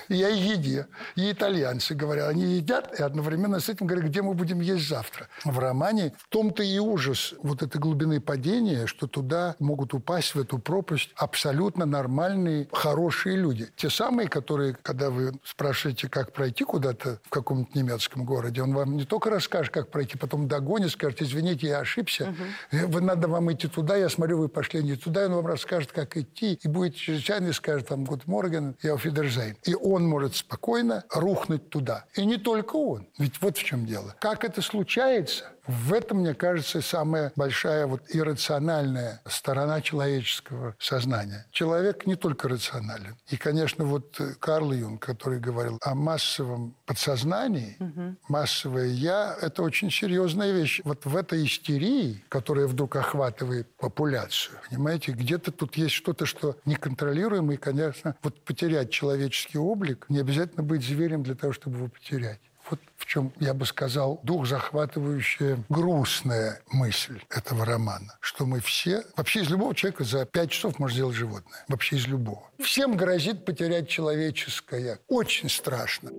и 0.09 0.23
о 0.23 0.29
еде. 0.29 0.87
И 1.17 1.33
итальянцы 1.33 1.95
говорят, 1.95 2.29
они 2.29 2.45
едят, 2.45 2.99
и 2.99 3.03
одновременно 3.03 3.61
с 3.61 3.69
этим 3.69 3.87
говорят, 3.87 4.07
где 4.07 4.23
мы 4.23 4.35
будем 4.35 4.61
есть 4.61 4.89
завтра. 4.89 5.29
В 5.45 5.59
романе 5.59 6.15
в 6.19 6.29
том-то 6.29 6.63
и 6.63 6.79
ужас 6.79 7.35
вот 7.43 7.63
этой 7.63 7.79
глубины 7.79 8.21
падения, 8.21 8.87
что 8.87 9.07
туда 9.07 9.57
могут 9.59 9.95
упасть, 9.95 10.35
в 10.35 10.41
эту 10.41 10.59
пропасть, 10.59 11.11
абсолютно 11.17 11.87
нормальные, 11.87 12.69
хорошие 12.73 13.37
люди. 13.37 13.69
Те 13.77 13.91
самые, 13.91 14.29
которые, 14.29 14.75
когда 14.75 15.11
вы 15.11 15.33
спрашиваете, 15.45 16.09
как 16.09 16.33
пройти 16.33 16.65
куда-то 16.65 17.21
в 17.25 17.31
каком-нибудь 17.31 17.75
немецком 17.75 18.25
городе, 18.25 18.63
он 18.63 18.75
вам 18.75 18.97
не 18.97 19.05
только 19.05 19.31
расскажет, 19.31 19.73
как 19.73 19.91
пройти, 19.91 20.19
потом 20.19 20.49
догонит, 20.49 20.91
скажет, 20.91 21.23
извините, 21.23 21.69
я 21.69 21.81
ошибся, 21.81 22.35
угу. 22.73 23.01
надо 23.01 23.29
вам 23.29 23.53
идти 23.53 23.69
туда, 23.69 23.97
я 23.97 24.09
смотрю, 24.09 24.39
вы 24.39 24.49
пошли 24.49 24.83
не 24.83 24.97
туда, 24.97 25.23
и 25.23 25.27
он 25.27 25.35
вам 25.35 25.47
расскажет, 25.47 25.88
как 25.93 26.17
идти, 26.17 26.59
и 26.63 26.69
будет 26.69 26.95
чрезвычайно, 26.97 27.53
скажет 27.53 27.91
вам, 27.91 28.05
Gut 28.05 28.27
Morgen, 28.27 28.77
auf 28.83 28.97
Wiedersehen. 28.97 29.57
И 29.65 29.75
он 29.75 30.07
может 30.07 30.37
спокойно 30.37 31.05
рухнуть 31.11 31.71
туда. 31.71 32.05
И 32.15 32.25
не 32.25 32.37
только 32.37 32.77
он. 32.77 33.09
Ведь 33.19 33.41
вот 33.41 33.57
в 33.57 33.65
чем 33.65 33.87
дело. 33.87 34.15
Как 34.21 34.45
это 34.45 34.63
случается, 34.63 35.45
в 35.69 35.93
этом, 35.93 36.19
мне 36.19 36.35
кажется, 36.35 36.81
самая 36.81 37.31
большая 37.37 37.87
вот 37.87 38.03
иррациональная 38.09 39.21
сторона 39.27 39.83
человеческого 39.83 40.75
сознания. 40.79 41.47
Человек 41.51 42.07
не 42.07 42.17
только 42.17 42.49
рационален. 42.49 43.17
И, 43.29 43.37
конечно, 43.37 43.85
вот 43.85 44.19
Карл 44.41 44.73
Юнг, 44.73 45.05
который 45.05 45.39
говорил 45.39 45.79
о 45.83 45.95
массовом 45.95 46.75
подсознании, 46.87 47.77
угу. 47.79 48.17
массовое 48.29 48.87
«я»— 48.87 49.37
это 49.43 49.63
очень 49.63 49.91
серьезная 49.91 50.53
вещь. 50.53 50.81
Вот 50.85 51.05
в 51.05 51.15
этой 51.15 51.45
истерии, 51.45 52.25
которая 52.31 52.67
вдруг 52.67 52.97
охватывает 52.97 53.69
популяцию, 53.77 54.59
понимаете, 54.71 55.13
где-то 55.13 55.53
тут 55.53 55.77
есть 55.77 55.95
что-то, 55.95 56.25
что 56.25 56.57
неконтролируемо, 56.65 57.55
и, 57.55 57.57
конечно, 57.59 58.17
вот 58.23 58.43
потерять 58.45 58.91
человеческий 58.91 59.59
облик, 59.59 60.07
не 60.09 60.21
обязательно 60.21 60.63
быть 60.63 60.83
зверем 60.83 61.23
для 61.23 61.35
того, 61.35 61.53
чтобы 61.53 61.77
его 61.77 61.89
потерять. 61.89 62.41
Вот 62.71 62.81
в 62.97 63.07
чем, 63.07 63.33
я 63.41 63.55
бы 63.55 63.65
сказал, 63.65 64.21
дух 64.23 64.47
захватывающая 64.47 65.59
грустная 65.69 66.61
мысль 66.71 67.21
этого 67.31 67.65
романа. 67.65 68.17
Что 68.21 68.45
мы 68.47 68.61
все... 68.61 69.05
Вообще 69.17 69.41
из 69.41 69.51
любого 69.51 69.75
человека 69.75 70.05
за 70.05 70.27
пять 70.27 70.51
часов 70.51 70.79
можно 70.79 70.95
сделать 70.95 71.17
животное. 71.17 71.65
Вообще 71.69 71.97
из 71.97 72.07
любого. 72.07 72.43
Всем 72.63 72.97
грозит 72.97 73.45
потерять 73.45 73.89
человеческое. 73.89 74.99
Очень 75.09 75.49
страшно. 75.49 76.11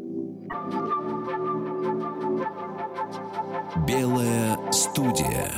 Белая 3.85 4.57
студия. 4.71 5.51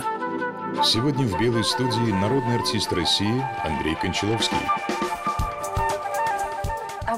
Сегодня 0.84 1.28
в 1.28 1.40
«Белой 1.40 1.64
студии» 1.64 2.12
народный 2.12 2.56
артист 2.56 2.92
России 2.94 3.44
Андрей 3.64 3.96
Кончаловский. 3.96 4.58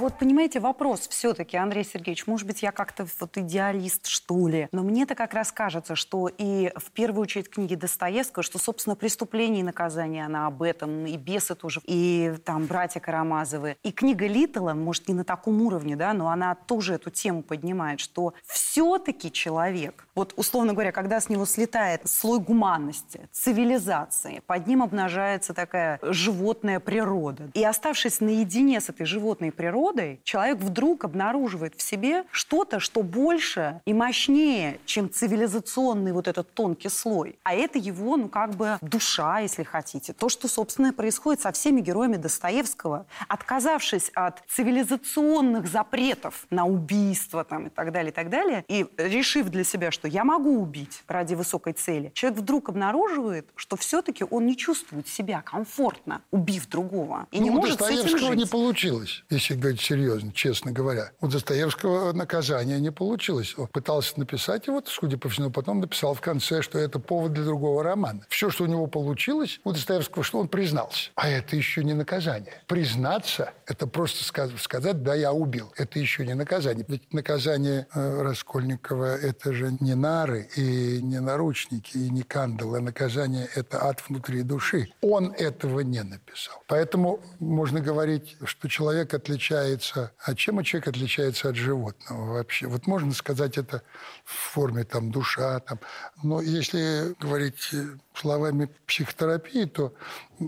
Вот, 0.03 0.19
понимаете, 0.19 0.60
вопрос 0.60 1.07
все-таки, 1.07 1.55
Андрей 1.55 1.86
Сергеевич, 1.86 2.27
может 2.27 2.45
быть, 2.45 2.62
я 2.62 2.74
как-то 2.74 3.07
вот 3.22 3.38
идеалист, 3.38 4.07
что 4.07 4.50
ли, 4.50 4.67
но 4.74 4.83
мне-то 4.83 5.15
как 5.15 5.33
раз 5.33 5.53
кажется, 5.53 5.95
что 5.95 6.27
и 6.27 6.74
в 6.75 6.91
первую 6.91 7.22
очередь 7.22 7.50
книги 7.50 7.75
Достоевского, 7.75 8.43
что, 8.43 8.60
собственно, 8.60 8.98
преступление 8.98 9.62
и 9.62 9.63
наказание, 9.63 10.25
она 10.25 10.45
об 10.48 10.62
этом, 10.62 11.05
и 11.05 11.15
бесы 11.15 11.55
тоже, 11.55 11.79
и 11.86 12.36
там 12.43 12.65
братья 12.65 13.00
Карамазовы. 13.00 13.77
И 13.81 13.93
книга 13.93 14.27
Литтла, 14.27 14.74
может, 14.74 15.07
не 15.07 15.13
на 15.13 15.24
таком 15.24 15.62
уровне, 15.62 15.95
да, 15.95 16.12
но 16.12 16.27
она 16.27 16.53
тоже 16.53 16.95
эту 16.95 17.10
тему 17.10 17.41
поднимает, 17.41 18.01
что 18.01 18.33
все-таки 18.45 19.31
человек, 19.31 20.05
вот, 20.15 20.33
условно 20.36 20.74
говоря, 20.74 20.91
когда 20.91 21.22
с 21.22 21.29
него 21.29 21.45
слетает 21.45 22.01
слой 22.10 22.39
гуманности, 22.39 23.29
цивилизации, 23.31 24.41
под 24.48 24.67
ним 24.67 24.83
обнажается 24.83 25.53
такая 25.53 25.98
животная 26.01 26.81
природа. 26.81 27.51
И 27.53 27.63
оставшись 27.63 28.19
наедине 28.19 28.81
с 28.81 28.89
этой 28.89 29.05
животной 29.05 29.53
природой, 29.53 29.93
природой, 29.94 30.20
человек 30.24 30.58
вдруг 30.60 31.04
обнаруживает 31.06 31.76
в 31.76 31.82
себе 31.82 32.24
что-то, 32.32 32.80
что 32.80 33.04
больше 33.04 33.82
и 33.86 33.94
мощнее, 33.94 34.80
чем 34.86 35.12
цивилизационный 35.12 36.12
вот 36.12 36.28
этот 36.28 36.54
тонкий 36.54 36.90
слой. 36.90 37.38
А 37.44 37.54
это 37.54 37.78
его, 37.78 38.18
ну, 38.18 38.28
как 38.28 38.56
бы 38.56 38.78
душа, 38.82 39.40
если 39.40 39.64
хотите. 39.64 40.14
То, 40.14 40.30
что, 40.30 40.48
собственно, 40.48 40.94
происходит 40.94 41.42
со 41.42 41.52
всеми 41.52 41.82
героями 41.82 42.18
Достоевского. 42.18 43.06
Отказавшись 43.28 44.12
от 44.14 44.42
цивилизационных 44.48 45.68
запретов 45.68 46.46
на 46.50 46.66
убийство 46.66 47.44
там, 47.44 47.68
и 47.68 47.70
так 47.70 47.92
далее, 47.92 48.12
и 48.12 48.14
так 48.14 48.30
далее, 48.30 48.66
и 48.68 48.86
решив 48.98 49.50
для 49.50 49.64
себя, 49.64 49.92
что 49.92 50.08
я 50.08 50.24
могу 50.24 50.62
убить 50.62 51.04
ради 51.08 51.36
высокой 51.36 51.74
цели, 51.74 52.12
человек 52.14 52.40
вдруг 52.40 52.70
обнаруживает, 52.70 53.48
что 53.56 53.76
все-таки 53.76 54.26
он 54.30 54.46
не 54.46 54.58
чувствует 54.58 55.08
себя 55.08 55.42
комфортно, 55.42 56.22
убив 56.32 56.68
другого. 56.68 57.28
И 57.32 57.40
ну, 57.40 57.44
не 57.44 57.50
может 57.50 57.82
с 57.82 57.90
этим 57.90 58.18
жить. 58.18 58.36
не 58.36 58.46
получилось, 58.46 59.24
если 59.30 59.56
говорить 59.56 59.83
серьезно, 59.84 60.32
честно 60.34 60.72
говоря. 60.72 61.12
У 61.22 61.28
Достоевского 61.28 62.13
наказания 62.13 62.80
не 62.80 62.92
получилось. 62.92 63.54
Он 63.58 63.68
пытался 63.68 64.20
написать 64.20 64.68
его, 64.68 64.82
судя 64.86 65.18
по 65.18 65.30
всему, 65.30 65.52
потом 65.52 65.80
написал 65.80 66.13
в 66.13 66.22
конце, 66.22 66.62
что 66.62 66.80
это 66.80 67.00
повод 67.00 67.34
для 67.34 67.44
другого 67.44 67.84
романа. 67.84 68.25
Все, 68.30 68.50
что 68.50 68.63
у 68.63 68.68
него 68.68 68.88
получилось, 68.88 69.60
у 69.63 69.72
Достоевского, 69.72 70.24
что 70.24 70.40
он 70.40 70.48
признался. 70.48 71.12
А 71.16 71.30
это 71.30 71.56
еще 71.56 71.84
не 71.84 71.94
наказание. 71.94 72.54
Признаться– 72.68 73.54
это 73.66 73.88
просто 73.88 74.24
сказать, 74.24 75.04
да, 75.04 75.16
я 75.16 75.34
убил. 75.34 75.72
Это 75.78 76.00
еще 76.00 76.25
не 76.25 76.34
наказание. 76.34 76.86
Ведь 76.88 77.13
наказание 77.13 77.88
э, 77.94 78.22
Раскольникова– 78.22 79.16
это 79.22 79.54
же 79.54 79.75
не 79.80 79.96
нары 79.96 80.50
и 80.56 81.02
не 81.02 81.20
наручники, 81.20 81.98
и 81.98 82.10
не 82.10 82.24
кандалы. 82.24 82.80
Наказание– 82.80 83.48
это 83.56 83.86
ад 83.86 84.02
внутри 84.08 84.44
души. 84.44 84.90
Он 85.02 85.32
этого 85.32 85.82
не 85.82 86.04
написал. 86.04 86.62
Поэтому 86.68 87.20
можно 87.40 87.80
говорить, 87.82 88.38
что 88.46 88.68
человек 88.68 89.13
отличается 89.13 89.62
отличается, 89.63 90.12
а 90.24 90.36
чем 90.36 90.63
человек 90.63 90.88
отличается 90.89 91.50
от 91.50 91.55
животного 91.55 92.34
вообще? 92.34 92.67
Вот 92.67 92.88
можно 92.88 93.13
сказать 93.13 93.58
это 93.58 93.82
в 94.24 94.34
форме 94.53 94.84
там 94.84 95.12
душа, 95.12 95.60
там. 95.60 95.79
но 96.22 96.41
если 96.41 97.15
говорить 97.20 97.72
словами 98.13 98.70
психотерапии, 98.86 99.65
то 99.65 99.93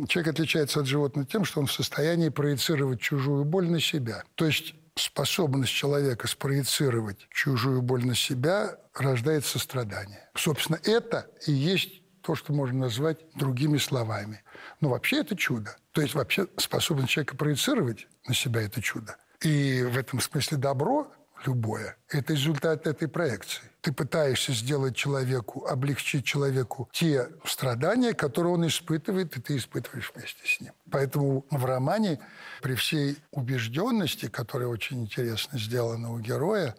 человек 0.07 0.34
отличается 0.34 0.81
от 0.81 0.88
животного 0.88 1.27
тем, 1.27 1.45
что 1.45 1.60
он 1.60 1.67
в 1.67 1.72
состоянии 1.72 2.29
проецировать 2.29 3.00
чужую 3.00 3.45
боль 3.45 3.69
на 3.69 3.79
себя. 3.79 4.24
То 4.36 4.45
есть 4.45 4.75
способность 4.95 5.74
человека 5.74 6.27
спроецировать 6.27 7.27
чужую 7.29 7.81
боль 7.81 8.05
на 8.05 8.15
себя 8.15 8.77
рождает 8.93 9.45
сострадание. 9.45 10.29
Собственно, 10.36 10.79
это 10.84 11.27
и 11.48 11.51
есть 11.51 12.01
то, 12.25 12.36
что 12.36 12.53
можно 12.53 12.79
назвать 12.79 13.20
другими 13.36 13.77
словами. 13.77 14.41
Но 14.82 14.89
вообще 14.89 15.20
это 15.20 15.36
чудо. 15.36 15.75
То 15.91 16.01
есть 16.01 16.15
вообще 16.15 16.48
способность 16.58 17.10
человека 17.10 17.38
проецировать 17.38 18.08
на 18.27 18.34
себя 18.34 18.62
это 18.62 18.82
чудо. 18.82 19.17
И 19.41 19.84
в 19.84 19.98
этом 19.98 20.20
смысле 20.20 20.58
добро 20.58 21.12
любое– 21.46 21.98
это 22.10 22.34
результат 22.34 22.88
этой 22.88 23.08
проекции. 23.08 23.63
Ты 23.82 23.91
пытаешься 23.94 24.53
сделать 24.53 24.96
человеку, 24.96 25.65
облегчить 25.67 26.25
человеку 26.25 26.89
те 26.91 27.29
страдания, 27.46 28.13
которые 28.13 28.53
он 28.53 28.65
испытывает, 28.65 29.38
и 29.38 29.41
ты 29.41 29.58
испытываешь 29.58 30.12
вместе 30.15 30.41
с 30.44 30.60
ним. 30.60 30.74
Поэтому 30.89 31.46
в 31.51 31.65
романе 31.65 32.20
при 32.63 32.74
всей 32.74 33.17
убежденности, 33.32 34.27
которая 34.27 34.70
очень 34.70 35.01
интересно 35.01 35.60
сделана 35.60 36.12
у 36.12 36.20
героя, 36.20 36.75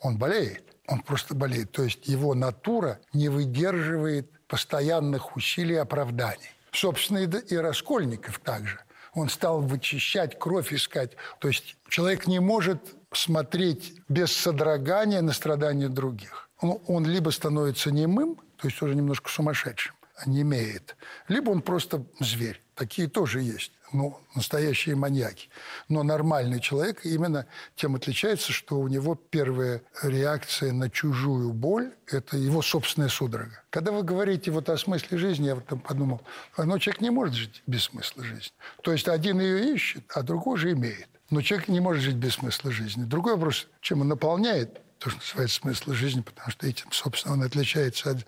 он 0.00 0.18
болеет. 0.18 0.64
Он 0.88 1.00
просто 1.02 1.36
болеет. 1.36 1.70
То 1.70 1.84
есть 1.84 2.08
его 2.08 2.34
натура 2.34 2.98
не 3.12 3.28
выдерживает 3.28 4.32
постоянных 4.48 5.36
усилий 5.36 5.76
оправданий. 5.76 6.50
Собственно, 6.72 7.18
и 7.18 7.56
Раскольников 7.56 8.38
также. 8.40 8.80
Он 9.14 9.28
стал 9.28 9.60
вычищать, 9.60 10.38
кровь 10.38 10.72
искать. 10.72 11.12
То 11.38 11.48
есть 11.48 11.76
человек 11.88 12.26
не 12.26 12.40
может 12.40 12.78
смотреть 13.12 13.94
без 14.08 14.32
содрогания 14.32 15.22
на 15.22 15.32
страдания 15.32 15.88
других. 15.88 16.50
Он, 16.60 16.80
он 16.86 17.06
либо 17.06 17.30
становится 17.30 17.90
немым, 17.90 18.36
то 18.56 18.68
есть 18.68 18.80
уже 18.82 18.94
немножко 18.94 19.30
сумасшедшим, 19.30 19.94
не 20.26 20.42
имеет, 20.42 20.96
либо 21.28 21.50
он 21.50 21.62
просто 21.62 22.04
зверь. 22.20 22.62
Такие 22.74 23.08
тоже 23.08 23.40
есть. 23.40 23.72
Ну, 23.92 24.20
настоящие 24.34 24.96
маньяки. 24.96 25.48
Но 25.88 26.02
нормальный 26.02 26.60
человек 26.60 27.06
именно 27.06 27.46
тем 27.74 27.94
отличается, 27.94 28.52
что 28.52 28.78
у 28.78 28.88
него 28.88 29.14
первая 29.14 29.82
реакция 30.02 30.72
на 30.72 30.90
чужую 30.90 31.52
боль– 31.52 31.94
это 32.06 32.36
его 32.36 32.60
собственная 32.60 33.08
судорога. 33.08 33.62
Когда 33.70 33.92
вы 33.92 34.02
говорите 34.02 34.50
вот 34.50 34.68
о 34.68 34.76
смысле 34.76 35.16
жизни, 35.16 35.46
я 35.46 35.54
вот 35.54 35.66
там 35.66 35.80
подумал, 35.80 36.20
ну, 36.58 36.78
человек 36.78 37.00
не 37.00 37.10
может 37.10 37.34
жить 37.34 37.62
без 37.66 37.84
смысла 37.84 38.22
жизни. 38.22 38.52
То 38.82 38.92
есть 38.92 39.08
один 39.08 39.40
ее 39.40 39.74
ищет, 39.74 40.04
а 40.14 40.22
другой 40.22 40.58
же 40.58 40.72
имеет. 40.72 41.08
Но 41.30 41.40
человек 41.40 41.68
не 41.68 41.80
может 41.80 42.02
жить 42.02 42.16
без 42.16 42.34
смысла 42.34 42.70
жизни. 42.70 43.04
Другой 43.04 43.34
вопрос, 43.34 43.68
чем 43.80 44.02
он 44.02 44.08
наполняет 44.08 44.82
то, 44.98 45.10
что 45.10 45.20
называется 45.20 45.60
смысл 45.60 45.92
жизни, 45.92 46.20
потому 46.20 46.50
что 46.50 46.66
этим, 46.66 46.90
собственно, 46.90 47.34
он 47.34 47.42
отличается 47.42 48.10
от 48.10 48.26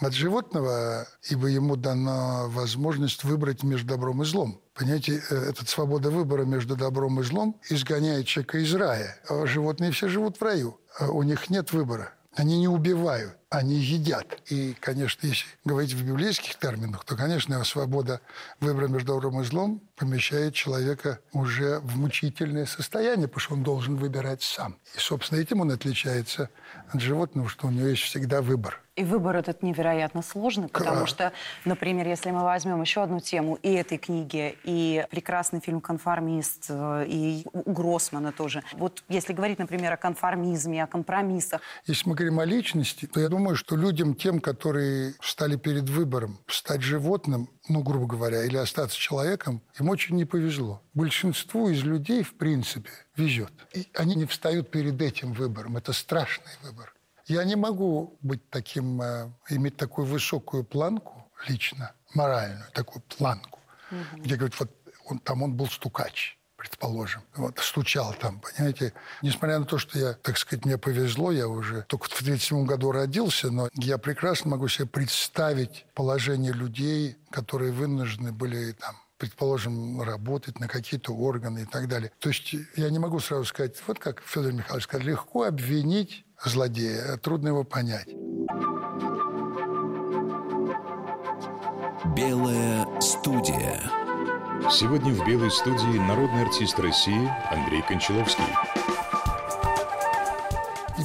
от 0.00 0.14
животного, 0.14 1.06
ибо 1.30 1.48
ему 1.48 1.76
дана 1.76 2.46
возможность 2.46 3.24
выбрать 3.24 3.62
между 3.62 3.88
добром 3.88 4.22
и 4.22 4.24
злом. 4.24 4.60
Понимаете, 4.74 5.22
э, 5.30 5.50
эта 5.50 5.66
свобода 5.66 6.10
выбора 6.10 6.44
между 6.44 6.76
добром 6.76 7.20
и 7.20 7.24
злом 7.24 7.60
изгоняет 7.68 8.26
человека 8.26 8.58
из 8.58 8.74
рая. 8.74 9.16
А 9.28 9.46
животные 9.46 9.92
все 9.92 10.08
живут 10.08 10.38
в 10.38 10.42
раю. 10.42 10.80
А 10.98 11.08
у 11.08 11.22
них 11.22 11.50
нет 11.50 11.72
выбора. 11.72 12.12
Они 12.34 12.58
не 12.58 12.68
убивают, 12.68 13.36
они 13.50 13.74
едят. 13.74 14.40
И, 14.48 14.74
конечно, 14.78 15.26
если 15.26 15.44
говорить 15.64 15.92
в 15.92 16.06
библейских 16.06 16.56
терминах, 16.56 17.04
то, 17.04 17.16
конечно, 17.16 17.62
свобода 17.64 18.20
выбора 18.60 18.86
между 18.86 19.14
добром 19.14 19.40
и 19.40 19.44
злом 19.44 19.82
помещает 19.96 20.54
человека 20.54 21.18
уже 21.32 21.80
в 21.80 21.98
мучительное 21.98 22.64
состояние, 22.64 23.26
потому 23.26 23.40
что 23.40 23.54
он 23.54 23.62
должен 23.64 23.96
выбирать 23.96 24.42
сам. 24.42 24.76
И, 24.94 24.98
собственно, 24.98 25.40
этим 25.40 25.60
он 25.60 25.72
отличается 25.72 26.48
от 26.92 27.00
животного, 27.00 27.48
что 27.48 27.66
у 27.66 27.70
него 27.70 27.88
есть 27.88 28.02
всегда 28.02 28.40
выбор. 28.40 28.80
И 28.96 29.04
выбор 29.04 29.36
этот 29.36 29.62
невероятно 29.62 30.20
сложный, 30.20 30.68
потому 30.68 31.06
что, 31.06 31.32
например, 31.64 32.06
если 32.06 32.30
мы 32.32 32.42
возьмем 32.42 32.82
еще 32.82 33.02
одну 33.02 33.18
тему 33.18 33.54
и 33.62 33.72
этой 33.72 33.96
книги, 33.96 34.58
и 34.64 35.06
прекрасный 35.10 35.60
фильм 35.60 35.80
«Конформист», 35.80 36.66
э, 36.68 37.06
и 37.08 37.46
у 37.52 37.72
Гроссмана 37.72 38.30
тоже. 38.30 38.62
Вот 38.74 39.02
если 39.08 39.32
говорить, 39.32 39.58
например, 39.58 39.92
о 39.94 39.96
конформизме, 39.96 40.84
о 40.84 40.86
компромиссах. 40.86 41.62
Если 41.86 42.08
мы 42.08 42.14
говорим 42.14 42.40
о 42.40 42.44
личности, 42.44 43.06
то 43.06 43.20
я 43.20 43.28
думаю, 43.28 43.39
что 43.54 43.76
людям, 43.76 44.14
тем, 44.14 44.40
которые 44.40 45.14
стали 45.22 45.56
перед 45.56 45.88
выбором 45.88 46.38
стать 46.48 46.82
животным, 46.82 47.48
ну, 47.68 47.82
грубо 47.82 48.06
говоря, 48.06 48.44
или 48.44 48.56
остаться 48.56 48.98
человеком, 48.98 49.62
им 49.78 49.88
очень 49.88 50.16
не 50.16 50.24
повезло. 50.24 50.82
Большинству 50.94 51.68
из 51.68 51.82
людей, 51.82 52.22
в 52.22 52.36
принципе, 52.36 52.90
везет. 53.16 53.52
И 53.74 53.88
они 53.94 54.14
не 54.14 54.26
встают 54.26 54.70
перед 54.70 55.00
этим 55.00 55.32
выбором. 55.32 55.76
Это 55.76 55.92
страшный 55.92 56.52
выбор. 56.62 56.94
Я 57.26 57.44
не 57.44 57.56
могу 57.56 58.18
быть 58.22 58.48
таким, 58.50 59.00
э, 59.00 59.30
иметь 59.50 59.76
такую 59.76 60.06
высокую 60.06 60.64
планку 60.64 61.30
лично, 61.46 61.92
моральную 62.14 62.66
такую 62.72 63.02
планку, 63.02 63.60
угу. 63.90 64.22
где 64.22 64.36
говорят, 64.36 64.58
вот 64.58 64.70
он, 65.06 65.18
там 65.20 65.42
он 65.42 65.54
был 65.54 65.66
стукач 65.68 66.39
предположим. 66.60 67.22
Вот, 67.36 67.58
стучал 67.58 68.14
там, 68.20 68.40
понимаете. 68.40 68.92
Несмотря 69.22 69.58
на 69.58 69.64
то, 69.64 69.78
что 69.78 69.98
я, 69.98 70.12
так 70.12 70.36
сказать, 70.36 70.64
мне 70.66 70.76
повезло, 70.76 71.32
я 71.32 71.48
уже 71.48 71.84
только 71.88 72.04
в 72.04 72.08
37 72.08 72.66
году 72.66 72.92
родился, 72.92 73.50
но 73.50 73.68
я 73.74 73.96
прекрасно 73.96 74.50
могу 74.50 74.68
себе 74.68 74.86
представить 74.86 75.86
положение 75.94 76.52
людей, 76.52 77.16
которые 77.30 77.72
вынуждены 77.72 78.32
были 78.32 78.72
там 78.72 78.96
предположим, 79.16 80.00
работать 80.00 80.60
на 80.60 80.66
какие-то 80.66 81.12
органы 81.12 81.60
и 81.60 81.64
так 81.66 81.88
далее. 81.88 82.10
То 82.20 82.30
есть 82.30 82.54
я 82.74 82.88
не 82.88 82.98
могу 82.98 83.20
сразу 83.20 83.44
сказать, 83.44 83.76
вот 83.86 83.98
как 83.98 84.22
Федор 84.24 84.52
Михайлович 84.52 84.84
сказал, 84.84 85.06
легко 85.06 85.42
обвинить 85.42 86.24
злодея, 86.42 87.18
трудно 87.18 87.48
его 87.48 87.62
понять. 87.62 88.08
Белая 92.16 92.86
студия. 93.02 93.99
Сегодня 94.68 95.12
в 95.12 95.26
«Белой 95.26 95.50
студии» 95.50 95.98
народный 95.98 96.42
артист 96.42 96.78
России 96.78 97.30
Андрей 97.50 97.82
Кончаловский. 97.82 98.44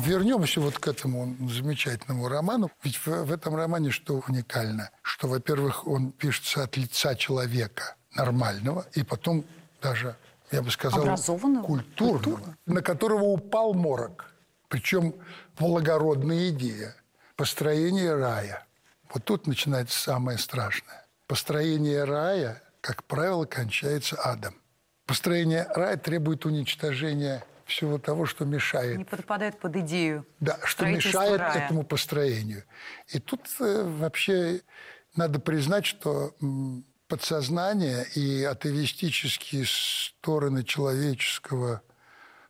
Вернемся 0.06 0.60
вот 0.60 0.78
к 0.78 0.88
этому 0.88 1.36
замечательному 1.50 2.28
роману. 2.28 2.70
Ведь 2.84 2.98
в, 2.98 3.08
в 3.08 3.32
этом 3.32 3.56
романе 3.56 3.92
что 3.92 4.22
уникально? 4.28 4.90
Что, 5.02 5.28
во-первых, 5.28 5.88
он 5.88 6.12
пишется 6.12 6.64
от 6.64 6.76
лица 6.76 7.16
человека 7.16 7.96
нормального, 8.16 8.86
и 8.94 9.04
потом 9.04 9.46
даже, 9.82 10.16
я 10.52 10.62
бы 10.62 10.70
сказал, 10.70 11.02
культурного, 11.02 11.64
Культура. 11.66 12.58
на 12.66 12.82
которого 12.82 13.24
упал 13.24 13.74
морок. 13.74 14.34
Причем 14.68 15.16
благородная 15.58 16.50
идея. 16.50 16.96
Построение 17.36 18.16
рая. 18.16 18.66
Вот 19.14 19.24
тут 19.24 19.48
начинается 19.48 19.98
самое 19.98 20.38
страшное. 20.38 21.06
Построение 21.28 22.04
рая 22.04 22.62
как 22.86 23.04
правило, 23.06 23.46
кончается 23.46 24.16
адом. 24.24 24.54
Построение 25.08 25.68
рая 25.74 25.98
требует 25.98 26.46
уничтожения 26.46 27.44
всего 27.66 27.98
того, 27.98 28.28
что 28.28 28.46
мешает. 28.46 29.00
Не 29.00 29.06
подпадает 29.06 29.60
под 29.60 29.76
идею. 29.78 30.24
Да, 30.40 30.60
что 30.64 30.86
мешает 30.86 31.40
рая. 31.40 31.66
этому 31.66 31.84
построению. 31.84 32.64
И 33.08 33.18
тут 33.18 33.42
э, 33.60 33.84
вообще 33.84 34.62
надо 35.16 35.40
признать, 35.40 35.88
что 35.88 36.36
подсознание 37.08 38.06
и 38.14 38.44
атеистические 38.44 39.66
стороны 39.68 40.64
человеческого 40.64 41.82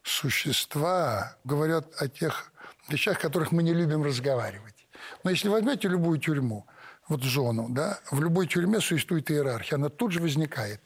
существа 0.04 1.38
говорят 1.46 1.88
о 2.02 2.10
тех 2.10 2.52
вещах, 2.90 3.20
о 3.20 3.22
которых 3.22 3.54
мы 3.54 3.64
не 3.64 3.74
любим 3.74 4.04
разговаривать. 4.04 4.86
Но 5.24 5.30
если 5.30 5.48
возьмете 5.48 5.88
любую 5.88 6.20
тюрьму, 6.20 6.68
вот 7.08 7.24
зону, 7.24 7.68
да, 7.70 8.00
в 8.12 8.22
любой 8.22 8.48
тюрьме 8.48 8.80
существует 8.80 9.30
иерархия, 9.30 9.78
она 9.78 9.90
тут 9.90 10.12
же 10.12 10.20
возникает. 10.20 10.82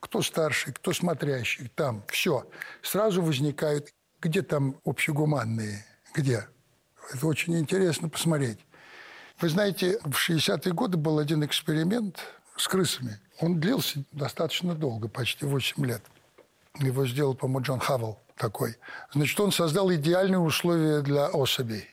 Кто 0.00 0.20
старший, 0.20 0.72
кто 0.72 0.92
смотрящий, 0.92 1.70
там, 1.74 2.02
все. 2.08 2.46
Сразу 2.82 3.22
возникают, 3.22 3.88
где 4.20 4.42
там 4.42 4.76
общегуманные, 4.84 5.84
где? 6.14 6.46
Это 7.12 7.26
очень 7.26 7.58
интересно 7.58 8.08
посмотреть. 8.08 8.58
Вы 9.40 9.48
знаете, 9.48 9.98
в 10.04 10.10
60-е 10.10 10.72
годы 10.72 10.98
был 10.98 11.18
один 11.18 11.44
эксперимент 11.44 12.18
с 12.56 12.68
крысами. 12.68 13.18
Он 13.40 13.60
длился 13.60 14.04
достаточно 14.12 14.74
долго, 14.74 15.08
почти 15.08 15.46
8 15.46 15.84
лет. 15.86 16.02
Его 16.78 17.06
сделал, 17.06 17.34
по-моему, 17.34 17.62
Джон 17.62 17.80
Хавел 17.80 18.18
такой. 18.36 18.76
Значит, 19.12 19.38
он 19.40 19.52
создал 19.52 19.92
идеальные 19.92 20.38
условия 20.38 21.00
для 21.00 21.26
особей. 21.26 21.86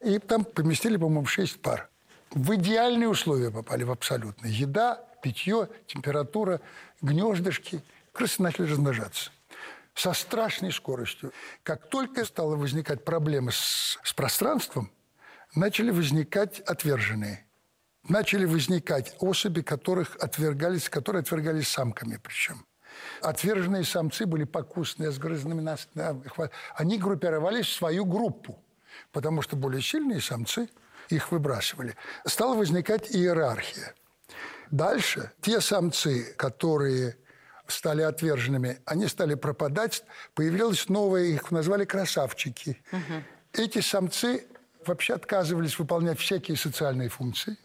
И 0.00 0.18
там 0.18 0.44
поместили, 0.44 0.96
по-моему, 0.96 1.26
6 1.26 1.60
пар 1.60 1.88
в 2.30 2.54
идеальные 2.54 3.08
условия 3.08 3.50
попали, 3.50 3.84
в 3.84 3.90
абсолютно. 3.90 4.46
Еда, 4.46 5.04
питье, 5.22 5.68
температура, 5.86 6.60
гнездышки. 7.00 7.82
Крысы 8.12 8.42
начали 8.42 8.70
размножаться 8.70 9.30
со 9.94 10.12
страшной 10.12 10.72
скоростью. 10.72 11.32
Как 11.62 11.88
только 11.88 12.24
стала 12.24 12.56
возникать 12.56 13.04
проблема 13.04 13.50
с, 13.50 13.98
с 14.02 14.12
пространством, 14.12 14.90
начали 15.54 15.90
возникать 15.90 16.60
отверженные. 16.60 17.46
Начали 18.08 18.44
возникать 18.44 19.16
особи, 19.18 19.62
которых 19.62 20.16
отвергались, 20.20 20.88
которые 20.88 21.20
отвергались 21.20 21.68
самками 21.68 22.20
причем. 22.22 22.64
Отверженные 23.20 23.84
самцы 23.84 24.26
были 24.26 24.44
покусные, 24.44 25.10
с 25.10 25.18
грызными 25.18 25.60
носами. 25.60 26.22
Они 26.74 26.98
группировались 26.98 27.66
в 27.66 27.72
свою 27.72 28.04
группу, 28.04 28.62
потому 29.12 29.42
что 29.42 29.56
более 29.56 29.82
сильные 29.82 30.20
самцы– 30.20 30.68
их 31.08 31.32
выбрасывали. 31.32 31.96
Стала 32.24 32.54
возникать 32.56 33.14
иерархия. 33.14 33.94
Дальше 34.70 35.32
те 35.40 35.60
самцы, 35.60 36.34
которые 36.36 37.16
стали 37.68 38.02
отверженными, 38.02 38.80
они 38.84 39.08
стали 39.08 39.34
пропадать, 39.34 40.04
появилось 40.34 40.88
новое, 40.88 41.24
их 41.24 41.50
назвали 41.50 41.84
красавчики. 41.84 42.82
Угу. 42.92 43.62
Эти 43.62 43.80
самцы 43.80 44.46
вообще 44.84 45.14
отказывались 45.14 45.78
выполнять 45.78 46.18
всякие 46.18 46.56
социальные 46.56 47.08
функции. 47.08 47.56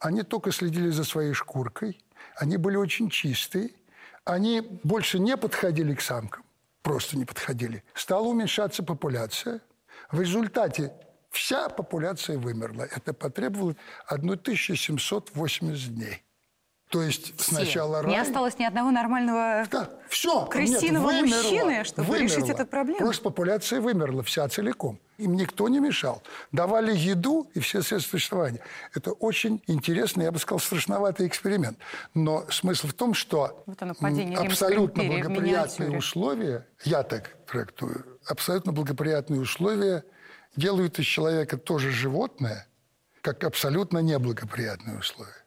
Они 0.00 0.22
только 0.22 0.50
следили 0.50 0.90
за 0.90 1.04
своей 1.04 1.32
шкуркой, 1.32 2.00
они 2.36 2.56
были 2.56 2.76
очень 2.76 3.08
чистые, 3.08 3.70
они 4.24 4.60
больше 4.82 5.18
не 5.18 5.36
подходили 5.36 5.94
к 5.94 6.00
самкам, 6.00 6.44
просто 6.82 7.16
не 7.16 7.24
подходили. 7.24 7.84
Стала 7.94 8.26
уменьшаться 8.26 8.82
популяция. 8.82 9.60
В 10.10 10.20
результате 10.20 10.92
Вся 11.30 11.68
популяция 11.68 12.38
вымерла. 12.38 12.84
Это 12.84 13.12
потребовало 13.12 13.76
1780 14.08 15.94
дней. 15.94 16.22
То 16.90 17.02
есть 17.02 17.36
Все. 17.40 17.56
сначала 17.56 18.00
рай... 18.02 18.12
Не 18.12 18.18
осталось 18.18 18.58
ни 18.58 18.64
одного 18.64 18.92
нормального... 18.92 19.66
Да, 19.70 19.90
все. 20.08 20.46
Крысиного 20.46 21.10
нет, 21.10 21.22
вымерла, 21.22 21.42
мужчины, 21.42 21.84
чтобы 21.84 22.08
вымерла. 22.08 22.24
решить 22.24 22.48
эту 22.48 22.64
проблему. 22.64 22.98
Просто 22.98 23.22
популяция 23.24 23.80
вымерла 23.80 24.22
вся 24.22 24.48
целиком. 24.48 25.00
Им 25.18 25.34
никто 25.34 25.68
не 25.68 25.80
мешал. 25.80 26.22
Давали 26.52 26.94
еду 26.94 27.50
и 27.54 27.60
все 27.60 27.82
средства 27.82 28.18
существования. 28.18 28.60
Это 28.94 29.10
очень 29.12 29.62
интересный, 29.66 30.26
я 30.26 30.32
бы 30.32 30.38
сказал, 30.38 30.60
страшноватый 30.60 31.26
эксперимент. 31.26 31.76
Но 32.14 32.44
смысл 32.50 32.86
в 32.86 32.94
том, 32.94 33.14
что 33.14 33.64
Вот 33.66 33.82
оно, 33.82 33.94
абсолютно 34.38 35.02
благоприятные 35.02 35.98
условия, 35.98 36.68
я 36.84 37.02
так 37.02 37.36
трактую, 37.50 38.04
абсолютно 38.26 38.72
благоприятные 38.72 39.40
условия 39.40 40.04
делают 40.56 40.98
из 40.98 41.06
человека 41.06 41.56
тоже 41.56 41.90
животное, 41.90 42.66
как 43.20 43.44
абсолютно 43.44 43.98
неблагоприятные 43.98 44.98
условия. 44.98 45.44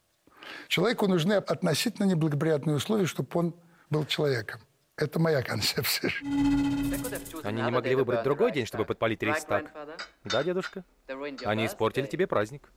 Человеку 0.67 1.07
нужны 1.07 1.33
относительно 1.33 2.05
неблагоприятные 2.05 2.75
условия, 2.75 3.05
чтобы 3.05 3.27
он 3.33 3.55
был 3.89 4.05
человеком. 4.05 4.61
Это 4.95 5.17
моя 5.19 5.41
концепция. 5.41 6.11
Они 7.43 7.61
не 7.61 7.71
могли 7.71 7.95
выбрать 7.95 8.23
другой 8.23 8.51
день, 8.51 8.65
чтобы 8.65 8.85
подпалить 8.85 9.23
Рейхстаг? 9.23 9.71
Да, 10.25 10.43
дедушка? 10.43 10.83
Они 11.45 11.65
испортили 11.65 12.05
тебе 12.05 12.27
праздник. 12.27 12.69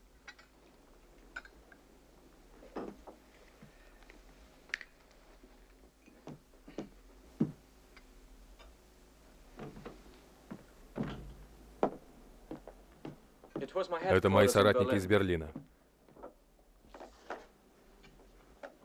Это 14.02 14.28
мои 14.28 14.48
соратники 14.48 14.94
из 14.94 15.06
Берлина. 15.06 15.52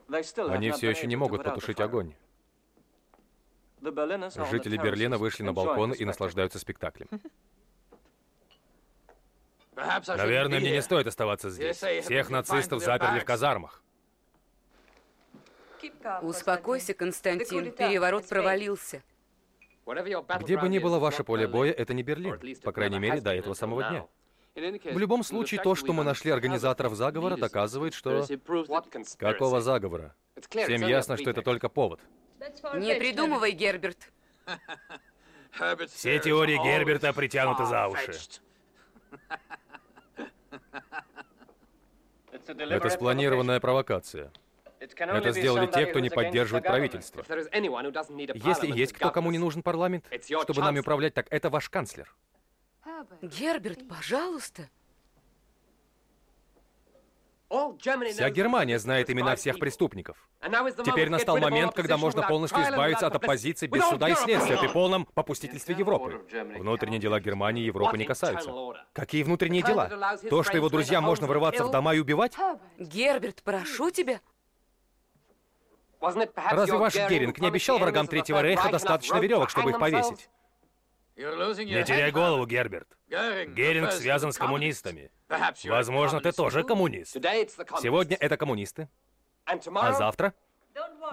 Они 0.10 0.72
все 0.72 0.90
еще 0.90 1.08
не 1.08 1.16
могут 1.16 1.44
потушить 1.44 1.80
огонь. 1.80 2.14
Жители 3.82 4.78
Берлина 4.78 5.18
вышли 5.18 5.44
на 5.44 5.54
балкон 5.54 5.92
и 5.92 6.06
наслаждаются 6.06 6.60
спектаклем. 6.60 7.08
Наверное, 9.76 10.60
мне 10.60 10.72
не 10.72 10.82
стоит 10.82 11.08
оставаться 11.08 11.50
здесь. 11.50 11.78
Всех 11.78 12.30
нацистов 12.30 12.82
заперли 12.82 13.20
в 13.20 13.26
казармах. 13.26 13.84
Успокойся, 16.22 16.94
Константин. 16.94 17.72
Переворот 17.72 18.28
провалился. 18.28 19.04
Где 20.40 20.58
бы 20.58 20.68
ни 20.68 20.80
было 20.80 21.00
ваше 21.00 21.24
поле 21.24 21.48
боя, 21.48 21.72
это 21.72 21.94
не 21.94 22.04
Берлин. 22.04 22.40
По 22.64 22.72
крайней 22.72 23.00
мере, 23.00 23.22
до 23.22 23.34
этого 23.34 23.54
самого 23.54 23.84
дня. 23.84 24.08
В 24.58 24.98
любом 24.98 25.24
случае, 25.24 25.62
то, 25.62 25.76
что 25.76 25.94
мы 25.94 26.04
нашли 26.04 26.32
организаторов 26.32 26.96
заговора, 26.96 27.38
доказывает, 27.38 27.94
что... 27.94 28.26
Какого 29.18 29.62
заговора? 29.62 30.16
Всем 30.50 30.82
ясно, 30.82 31.16
что 31.18 31.30
это 31.30 31.44
только 31.44 31.70
повод. 31.70 32.00
Не 32.74 32.96
придумывай, 32.96 33.52
Герберт. 33.52 34.12
Все 35.90 36.20
теории 36.20 36.58
Герберта 36.58 37.14
притянуты 37.14 37.66
за 37.66 37.88
уши. 37.88 38.14
Это 42.48 42.90
спланированная 42.90 43.60
провокация. 43.60 44.32
Это 44.80 45.32
сделали 45.32 45.68
те, 45.68 45.86
кто 45.86 46.00
не 46.00 46.10
поддерживает 46.10 46.66
правительство. 46.66 47.24
Если 47.28 48.72
есть 48.72 48.94
кто, 48.94 49.12
кому 49.12 49.30
не 49.32 49.38
нужен 49.38 49.62
парламент, 49.62 50.06
чтобы 50.44 50.62
нами 50.62 50.80
управлять, 50.80 51.14
так 51.14 51.28
это 51.30 51.52
ваш 51.52 51.70
канцлер. 51.70 52.12
Герберт, 53.22 53.88
пожалуйста. 53.88 54.70
Вся 57.50 58.30
Германия 58.30 58.78
знает 58.78 59.10
имена 59.10 59.36
всех 59.38 59.58
преступников. 59.58 60.18
Теперь 60.86 61.10
настал 61.10 61.38
момент, 61.40 61.74
когда 61.74 61.98
можно 61.98 62.28
полностью 62.28 62.62
избавиться 62.62 63.08
от 63.08 63.16
оппозиции 63.16 63.68
без 63.68 63.86
суда 63.86 64.10
и 64.10 64.16
следствия 64.16 64.58
при 64.58 64.68
полном 64.68 65.06
попустительстве 65.06 65.76
Европы. 65.76 66.26
Внутренние 66.58 67.00
дела 67.00 67.20
Германии 67.20 67.64
Европы 67.64 67.98
не 67.98 68.06
касаются. 68.06 68.52
Какие 68.94 69.24
внутренние 69.24 69.64
дела? 69.64 70.18
То, 70.30 70.44
что 70.44 70.58
его 70.58 70.70
друзьям 70.70 71.04
можно 71.04 71.28
врываться 71.28 71.64
в 71.64 71.72
дома 71.72 71.94
и 71.94 72.00
убивать? 72.00 72.36
Герберт, 72.78 73.42
прошу 73.44 73.92
тебя. 73.92 74.20
Разве 76.00 76.78
ваш 76.78 76.96
Геринг 76.96 77.40
не 77.40 77.48
обещал 77.48 77.80
врагам 77.80 78.08
Третьего 78.08 78.42
Рейха 78.42 78.70
достаточно 78.70 79.18
веревок, 79.18 79.50
чтобы 79.50 79.72
их 79.72 79.80
повесить? 79.80 80.30
Не 81.18 81.84
теряй 81.84 82.12
голову, 82.12 82.46
Герберт. 82.46 82.88
Геринг 83.08 83.92
связан 83.92 84.32
с 84.32 84.38
коммунистами. 84.38 85.12
Возможно, 85.66 86.22
ты 86.22 86.32
тоже 86.32 86.64
коммунист. 86.64 87.14
Сегодня 87.14 88.18
это 88.20 88.38
коммунисты. 88.38 88.88
А 89.46 89.94
завтра? 89.94 90.34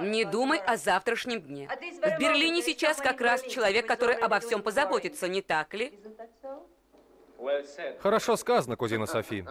Не 0.00 0.24
думай 0.24 0.58
о 0.58 0.76
завтрашнем 0.76 1.40
дне. 1.40 1.68
В 1.68 2.18
Берлине 2.18 2.60
сейчас 2.62 2.98
как 2.98 3.20
раз 3.20 3.42
человек, 3.42 3.86
который 3.86 4.16
обо 4.16 4.40
всем 4.40 4.62
позаботится, 4.62 5.26
не 5.26 5.40
так 5.40 5.72
ли? 5.72 5.98
Хорошо 8.00 8.36
сказано, 8.36 8.76
кузина 8.76 9.06
Софи. 9.06 9.46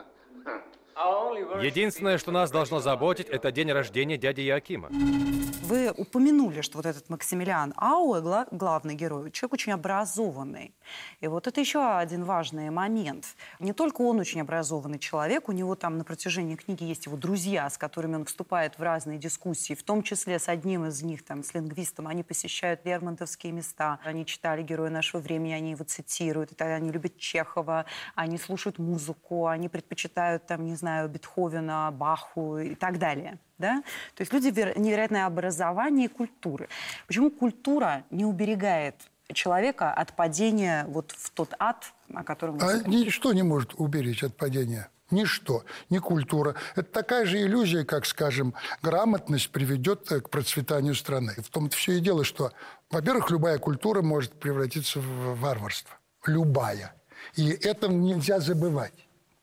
Единственное, 1.61 2.17
что 2.17 2.31
нас 2.31 2.51
должно 2.51 2.79
заботить, 2.79 3.27
это 3.27 3.51
день 3.51 3.71
рождения 3.71 4.17
дяди 4.17 4.41
Якима. 4.41 4.89
Вы 5.63 5.91
упомянули, 5.91 6.61
что 6.61 6.77
вот 6.77 6.85
этот 6.85 7.09
Максимилиан 7.09 7.73
Ауэ, 7.77 8.21
гла- 8.21 8.47
главный 8.51 8.95
герой, 8.95 9.31
человек 9.31 9.53
очень 9.53 9.71
образованный. 9.71 10.75
И 11.21 11.27
вот 11.27 11.47
это 11.47 11.61
еще 11.61 11.97
один 11.97 12.25
важный 12.25 12.69
момент. 12.69 13.35
Не 13.59 13.73
только 13.73 14.01
он 14.01 14.19
очень 14.19 14.41
образованный 14.41 14.99
человек, 14.99 15.47
у 15.49 15.51
него 15.51 15.75
там 15.75 15.97
на 15.97 16.03
протяжении 16.03 16.55
книги 16.55 16.83
есть 16.83 17.05
его 17.05 17.15
друзья, 17.15 17.69
с 17.69 17.77
которыми 17.77 18.15
он 18.15 18.25
вступает 18.25 18.77
в 18.77 18.83
разные 18.83 19.17
дискуссии, 19.17 19.73
в 19.73 19.83
том 19.83 20.03
числе 20.03 20.37
с 20.37 20.49
одним 20.49 20.85
из 20.85 21.01
них, 21.01 21.23
там, 21.23 21.43
с 21.43 21.53
лингвистом. 21.53 22.07
Они 22.07 22.23
посещают 22.23 22.85
лермонтовские 22.85 23.53
места, 23.53 23.99
они 24.03 24.25
читали 24.25 24.63
«Героя 24.63 24.89
нашего 24.89 25.21
времени», 25.21 25.53
они 25.53 25.71
его 25.71 25.85
цитируют, 25.85 26.61
они 26.61 26.91
любят 26.91 27.17
Чехова, 27.17 27.85
они 28.15 28.37
слушают 28.37 28.79
музыку, 28.79 29.47
они 29.47 29.69
предпочитают, 29.69 30.45
там, 30.45 30.65
не 30.65 30.75
знаю, 30.75 31.09
Бетховена, 31.23 31.91
Баху 31.91 32.57
и 32.57 32.75
так 32.75 32.99
далее. 32.99 33.37
Да? 33.57 33.81
То 34.15 34.21
есть 34.21 34.33
люди 34.33 34.47
вер- 34.47 34.77
невероятное 34.77 35.25
образование 35.25 36.05
и 36.05 36.09
культуры. 36.09 36.67
Почему 37.07 37.31
культура 37.31 38.03
не 38.09 38.25
уберегает 38.25 38.95
человека 39.33 39.91
от 39.93 40.15
падения 40.15 40.85
вот 40.87 41.11
в 41.11 41.29
тот 41.31 41.53
ад, 41.59 41.93
о 42.13 42.23
котором 42.23 42.59
А 42.61 42.79
ничто 42.87 43.33
не 43.33 43.43
может 43.43 43.73
уберечь 43.75 44.23
от 44.23 44.35
падения. 44.35 44.89
Ничто, 45.11 45.63
ни 45.89 45.99
культура. 45.99 46.55
Это 46.75 46.91
такая 46.91 47.25
же 47.25 47.39
иллюзия, 47.39 47.83
как, 47.83 48.05
скажем, 48.05 48.55
грамотность 48.81 49.51
приведет 49.51 50.11
э, 50.11 50.21
к 50.21 50.29
процветанию 50.29 50.95
страны. 50.95 51.35
В 51.37 51.49
том-то 51.49 51.75
все 51.75 51.93
и 51.93 51.99
дело, 51.99 52.23
что, 52.23 52.51
во-первых, 52.89 53.29
любая 53.29 53.59
культура 53.59 54.01
может 54.01 54.33
превратиться 54.33 54.99
в 54.99 55.39
варварство. 55.39 55.95
Любая. 56.25 56.95
И 57.35 57.49
это 57.49 57.89
нельзя 57.89 58.39
забывать. 58.39 58.93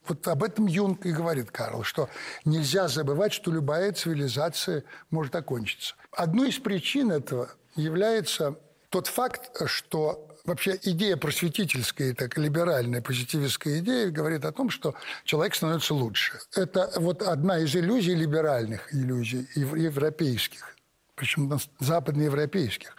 Вот 0.07 0.27
об 0.29 0.43
этом 0.43 0.67
Юнг 0.67 1.05
и 1.07 1.13
говорит 1.13 1.51
Карл, 1.51 1.83
что 1.85 2.09
нельзя 2.45 2.89
забывать, 2.89 3.33
что 3.33 3.51
любая 3.51 3.93
цивилизация 3.93 4.85
может 5.11 5.35
окончиться. 5.35 5.95
Одной 6.13 6.49
из 6.49 6.59
причин 6.59 7.13
этого 7.13 7.51
является 7.77 8.59
тот 8.89 9.07
факт, 9.07 9.51
что 9.67 10.27
вообще 10.45 10.79
идея 10.83 11.17
просветительская, 11.17 12.15
так 12.15 12.37
либеральная 12.39 13.03
позитивистская 13.03 13.79
идея 13.79 14.11
говорит 14.11 14.45
о 14.45 14.53
том, 14.53 14.71
что 14.71 14.95
человек 15.25 15.55
становится 15.55 15.95
лучше. 15.95 16.39
Это 16.57 16.91
вот 16.97 17.23
одна 17.23 17.59
из 17.59 17.75
иллюзий 17.77 18.15
либеральных 18.15 18.93
иллюзий 18.93 19.49
ев- 19.55 19.77
европейских, 19.77 20.77
причем 21.15 21.61
западноевропейских, 21.79 22.97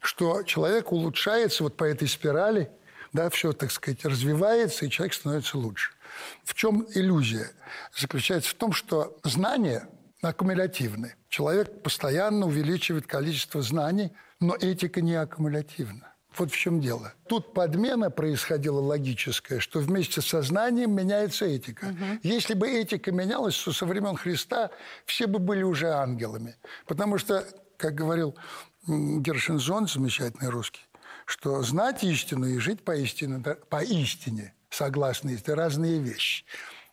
что 0.00 0.42
человек 0.42 0.92
улучшается 0.92 1.62
вот 1.62 1.76
по 1.76 1.84
этой 1.84 2.08
спирали, 2.08 2.70
да, 3.12 3.30
все, 3.30 3.52
так 3.52 3.70
сказать, 3.70 4.04
развивается, 4.04 4.84
и 4.84 4.90
человек 4.90 5.14
становится 5.14 5.58
лучше. 5.58 5.92
В 6.44 6.54
чем 6.54 6.86
иллюзия? 6.94 7.50
Заключается 7.96 8.50
в 8.50 8.54
том, 8.54 8.72
что 8.72 9.18
знания 9.24 9.88
аккумулятивны. 10.22 11.14
Человек 11.28 11.82
постоянно 11.82 12.46
увеличивает 12.46 13.06
количество 13.06 13.62
знаний, 13.62 14.12
но 14.40 14.56
этика 14.56 15.00
не 15.00 15.14
аккумулятивна. 15.14 16.10
Вот 16.36 16.52
в 16.52 16.56
чем 16.56 16.80
дело. 16.80 17.12
Тут 17.28 17.54
подмена 17.54 18.10
происходила 18.10 18.80
логическая, 18.80 19.58
что 19.58 19.80
вместе 19.80 20.20
со 20.20 20.42
знанием 20.42 20.94
меняется 20.94 21.44
этика. 21.44 21.94
Если 22.22 22.54
бы 22.54 22.68
этика 22.68 23.10
менялась, 23.10 23.60
то 23.60 23.72
со 23.72 23.84
времен 23.84 24.16
Христа 24.16 24.70
все 25.06 25.26
бы 25.26 25.38
были 25.38 25.62
уже 25.62 25.88
ангелами. 25.88 26.56
Потому 26.86 27.18
что, 27.18 27.44
как 27.76 27.94
говорил 27.94 28.36
м, 28.86 29.22
Гершензон, 29.22 29.88
замечательный 29.88 30.50
русский, 30.50 30.82
что 31.26 31.62
знать 31.62 32.04
истину 32.04 32.46
и 32.46 32.58
жить 32.58 32.84
по 32.84 32.94
истине, 32.96 34.54
согласно, 34.70 35.30
это 35.30 35.54
разные 35.54 35.98
вещи. 35.98 36.44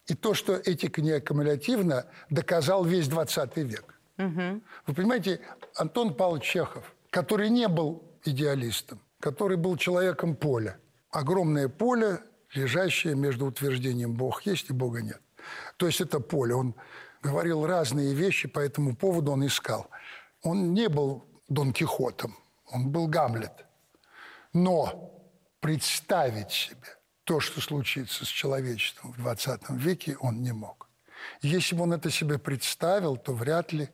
И 0.08 0.14
то, 0.14 0.34
что 0.34 0.56
этика 0.56 1.02
не 1.02 1.12
аккумулятивна, 1.12 2.06
доказал 2.30 2.84
весь 2.86 3.08
20 3.08 3.58
век. 3.58 4.00
Вы 4.18 4.94
понимаете, 4.96 5.42
Антон 5.76 6.14
Павлович 6.16 6.44
Чехов, 6.44 6.96
который 7.10 7.50
не 7.50 7.68
был 7.68 8.04
идеалистом, 8.26 9.00
который 9.20 9.58
был 9.58 9.78
человеком 9.78 10.36
поля. 10.36 10.78
Огромное 11.12 11.70
поле, 11.70 12.20
лежащее 12.54 13.16
между 13.16 13.46
утверждением 13.46 14.14
«Бог 14.14 14.42
есть» 14.44 14.70
и 14.70 14.74
«Бога 14.74 15.02
нет». 15.02 15.22
То 15.78 15.86
есть 15.86 16.02
это 16.02 16.20
поле. 16.20 16.56
Он 16.56 16.76
говорил 17.22 17.66
разные 17.66 18.14
вещи 18.14 18.48
по 18.48 18.60
этому 18.60 18.96
поводу, 18.96 19.32
он 19.32 19.46
искал. 19.46 19.90
Он 20.42 20.74
не 20.74 20.90
был 20.90 21.26
Дон 21.50 21.74
Кихотом, 21.74 22.36
он 22.72 22.90
был 22.90 23.08
Гамлет. 23.08 23.66
Но 24.54 25.12
представить 25.60 26.52
себе 26.52 26.97
то, 27.28 27.42
что 27.42 27.60
случится 27.60 28.24
с 28.24 28.30
человечеством 28.30 29.12
в 29.12 29.18
20 29.18 29.70
веке, 29.72 30.16
он 30.22 30.42
не 30.42 30.54
мог. 30.54 30.88
Если 31.42 31.76
бы 31.76 31.84
он 31.84 31.92
это 31.92 32.10
себе 32.10 32.40
представил, 32.40 33.18
то 33.18 33.34
вряд 33.34 33.74
ли 33.74 33.90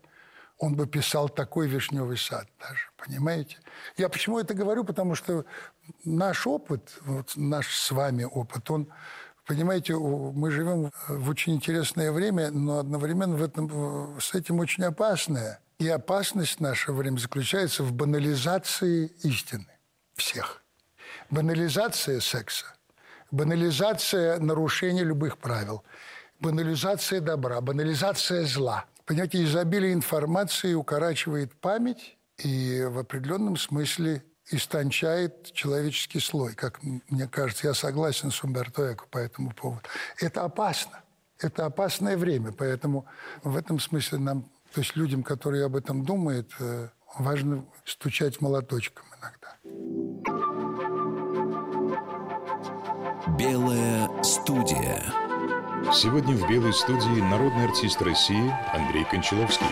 он 0.59 0.75
бы 0.75 0.85
писал 0.85 1.29
такой 1.29 1.67
вишневый 1.67 2.17
сад 2.17 2.47
даже, 2.59 2.91
понимаете? 2.95 3.57
Я 3.97 4.09
почему 4.09 4.37
это 4.37 4.53
говорю? 4.53 4.83
Потому 4.83 5.15
что 5.15 5.45
наш 6.05 6.45
опыт, 6.45 6.95
вот 7.01 7.33
наш 7.35 7.75
с 7.75 7.89
вами 7.89 8.23
опыт, 8.23 8.69
он, 8.69 8.87
понимаете, 9.47 9.95
мы 9.95 10.51
живем 10.51 10.91
в 11.07 11.29
очень 11.29 11.55
интересное 11.55 12.11
время, 12.11 12.51
но 12.51 12.77
одновременно 12.77 13.35
в 13.35 13.41
этом, 13.41 14.19
с 14.21 14.35
этим 14.35 14.59
очень 14.59 14.83
опасное. 14.83 15.59
И 15.79 15.89
опасность 15.89 16.59
нашего 16.59 16.97
времени 16.97 17.19
заключается 17.19 17.83
в 17.83 17.93
банализации 17.93 19.07
истины 19.23 19.75
всех. 20.13 20.61
Банализация 21.31 22.19
секса, 22.19 22.67
банализация 23.33 24.39
нарушения 24.39 25.03
любых 25.03 25.37
правил, 25.37 25.83
банализация 26.39 27.19
добра, 27.19 27.59
банализация 27.61 28.45
зла– 28.45 28.85
Понимаете, 29.05 29.43
изобилие 29.43 29.93
информации 29.93 30.73
укорачивает 30.73 31.53
память 31.59 32.17
и 32.37 32.83
в 32.87 32.99
определенном 32.99 33.57
смысле 33.57 34.23
истончает 34.49 35.51
человеческий 35.51 36.19
слой, 36.19 36.53
как 36.55 36.79
мне 36.81 37.27
кажется. 37.27 37.67
Я 37.67 37.73
согласен 37.73 38.31
с 38.31 38.43
Умберто 38.43 38.93
Эко 38.93 39.05
по 39.07 39.17
этому 39.17 39.51
поводу. 39.51 39.81
Это 40.19 40.43
опасно. 40.43 41.01
Это 41.39 41.65
опасное 41.65 42.15
время, 42.15 42.53
поэтому 42.53 43.05
в 43.43 43.57
этом 43.57 43.79
смысле 43.79 44.19
нам, 44.19 44.43
то 44.73 44.79
есть 44.79 44.95
людям, 44.95 45.23
которые 45.23 45.65
об 45.65 45.75
этом 45.75 46.05
думают, 46.05 46.51
э, 46.59 46.87
важно 47.17 47.65
стучать 47.83 48.39
молоточком 48.39 49.05
иногда. 49.19 50.42
Белая 53.27 54.09
студия. 54.21 55.01
Сегодня 55.93 56.35
в 56.35 56.49
«Белой 56.49 56.73
студии» 56.73 57.21
народный 57.21 57.65
артист 57.65 58.01
России 58.01 58.53
Андрей 58.73 59.05
Кончаловский. 59.05 59.65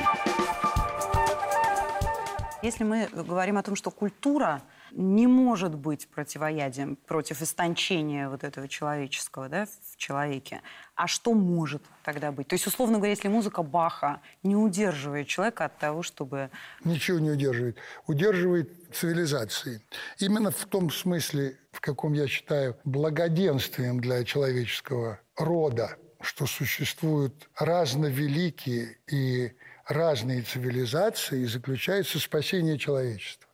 Если 2.61 2.85
мы 2.85 3.09
говорим 3.11 3.57
о 3.57 3.63
том, 3.63 3.75
что 3.75 3.91
культура 3.91 4.61
не 4.91 5.27
может 5.27 5.75
быть 5.75 6.07
противоядием 6.07 6.95
против 6.95 7.41
истончения 7.41 8.29
вот 8.29 8.43
этого 8.43 8.67
человеческого 8.67 9.49
да, 9.49 9.65
в 9.65 9.97
человеке, 9.97 10.61
а 10.95 11.07
что 11.07 11.33
может 11.33 11.81
тогда 12.03 12.31
быть? 12.31 12.47
То 12.47 12.53
есть, 12.53 12.67
условно 12.67 12.97
говоря, 12.97 13.11
если 13.11 13.27
музыка 13.27 13.63
Баха 13.63 14.21
не 14.43 14.55
удерживает 14.55 15.27
человека 15.27 15.65
от 15.65 15.77
того, 15.77 16.03
чтобы... 16.03 16.49
Ничего 16.83 17.19
не 17.19 17.31
удерживает. 17.31 17.77
Удерживает 18.07 18.69
цивилизации. 18.93 19.81
Именно 20.19 20.51
в 20.51 20.65
том 20.65 20.91
смысле, 20.91 21.57
в 21.71 21.79
каком 21.79 22.13
я 22.13 22.27
считаю 22.27 22.77
благоденствием 22.83 23.99
для 23.99 24.23
человеческого 24.23 25.19
рода, 25.35 25.97
что 26.21 26.45
существуют 26.45 27.49
разновеликие 27.55 28.97
и 29.07 29.53
разные 29.87 30.43
цивилизации, 30.43 31.41
и 31.41 31.45
заключается 31.45 32.19
спасение 32.19 32.77
человечества. 32.77 33.50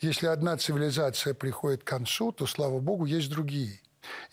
Если 0.00 0.26
одна 0.26 0.56
цивилизация 0.56 1.34
приходит 1.34 1.84
к 1.84 1.86
концу, 1.86 2.32
то, 2.32 2.46
слава 2.46 2.80
богу, 2.80 3.04
есть 3.04 3.30
другие. 3.30 3.80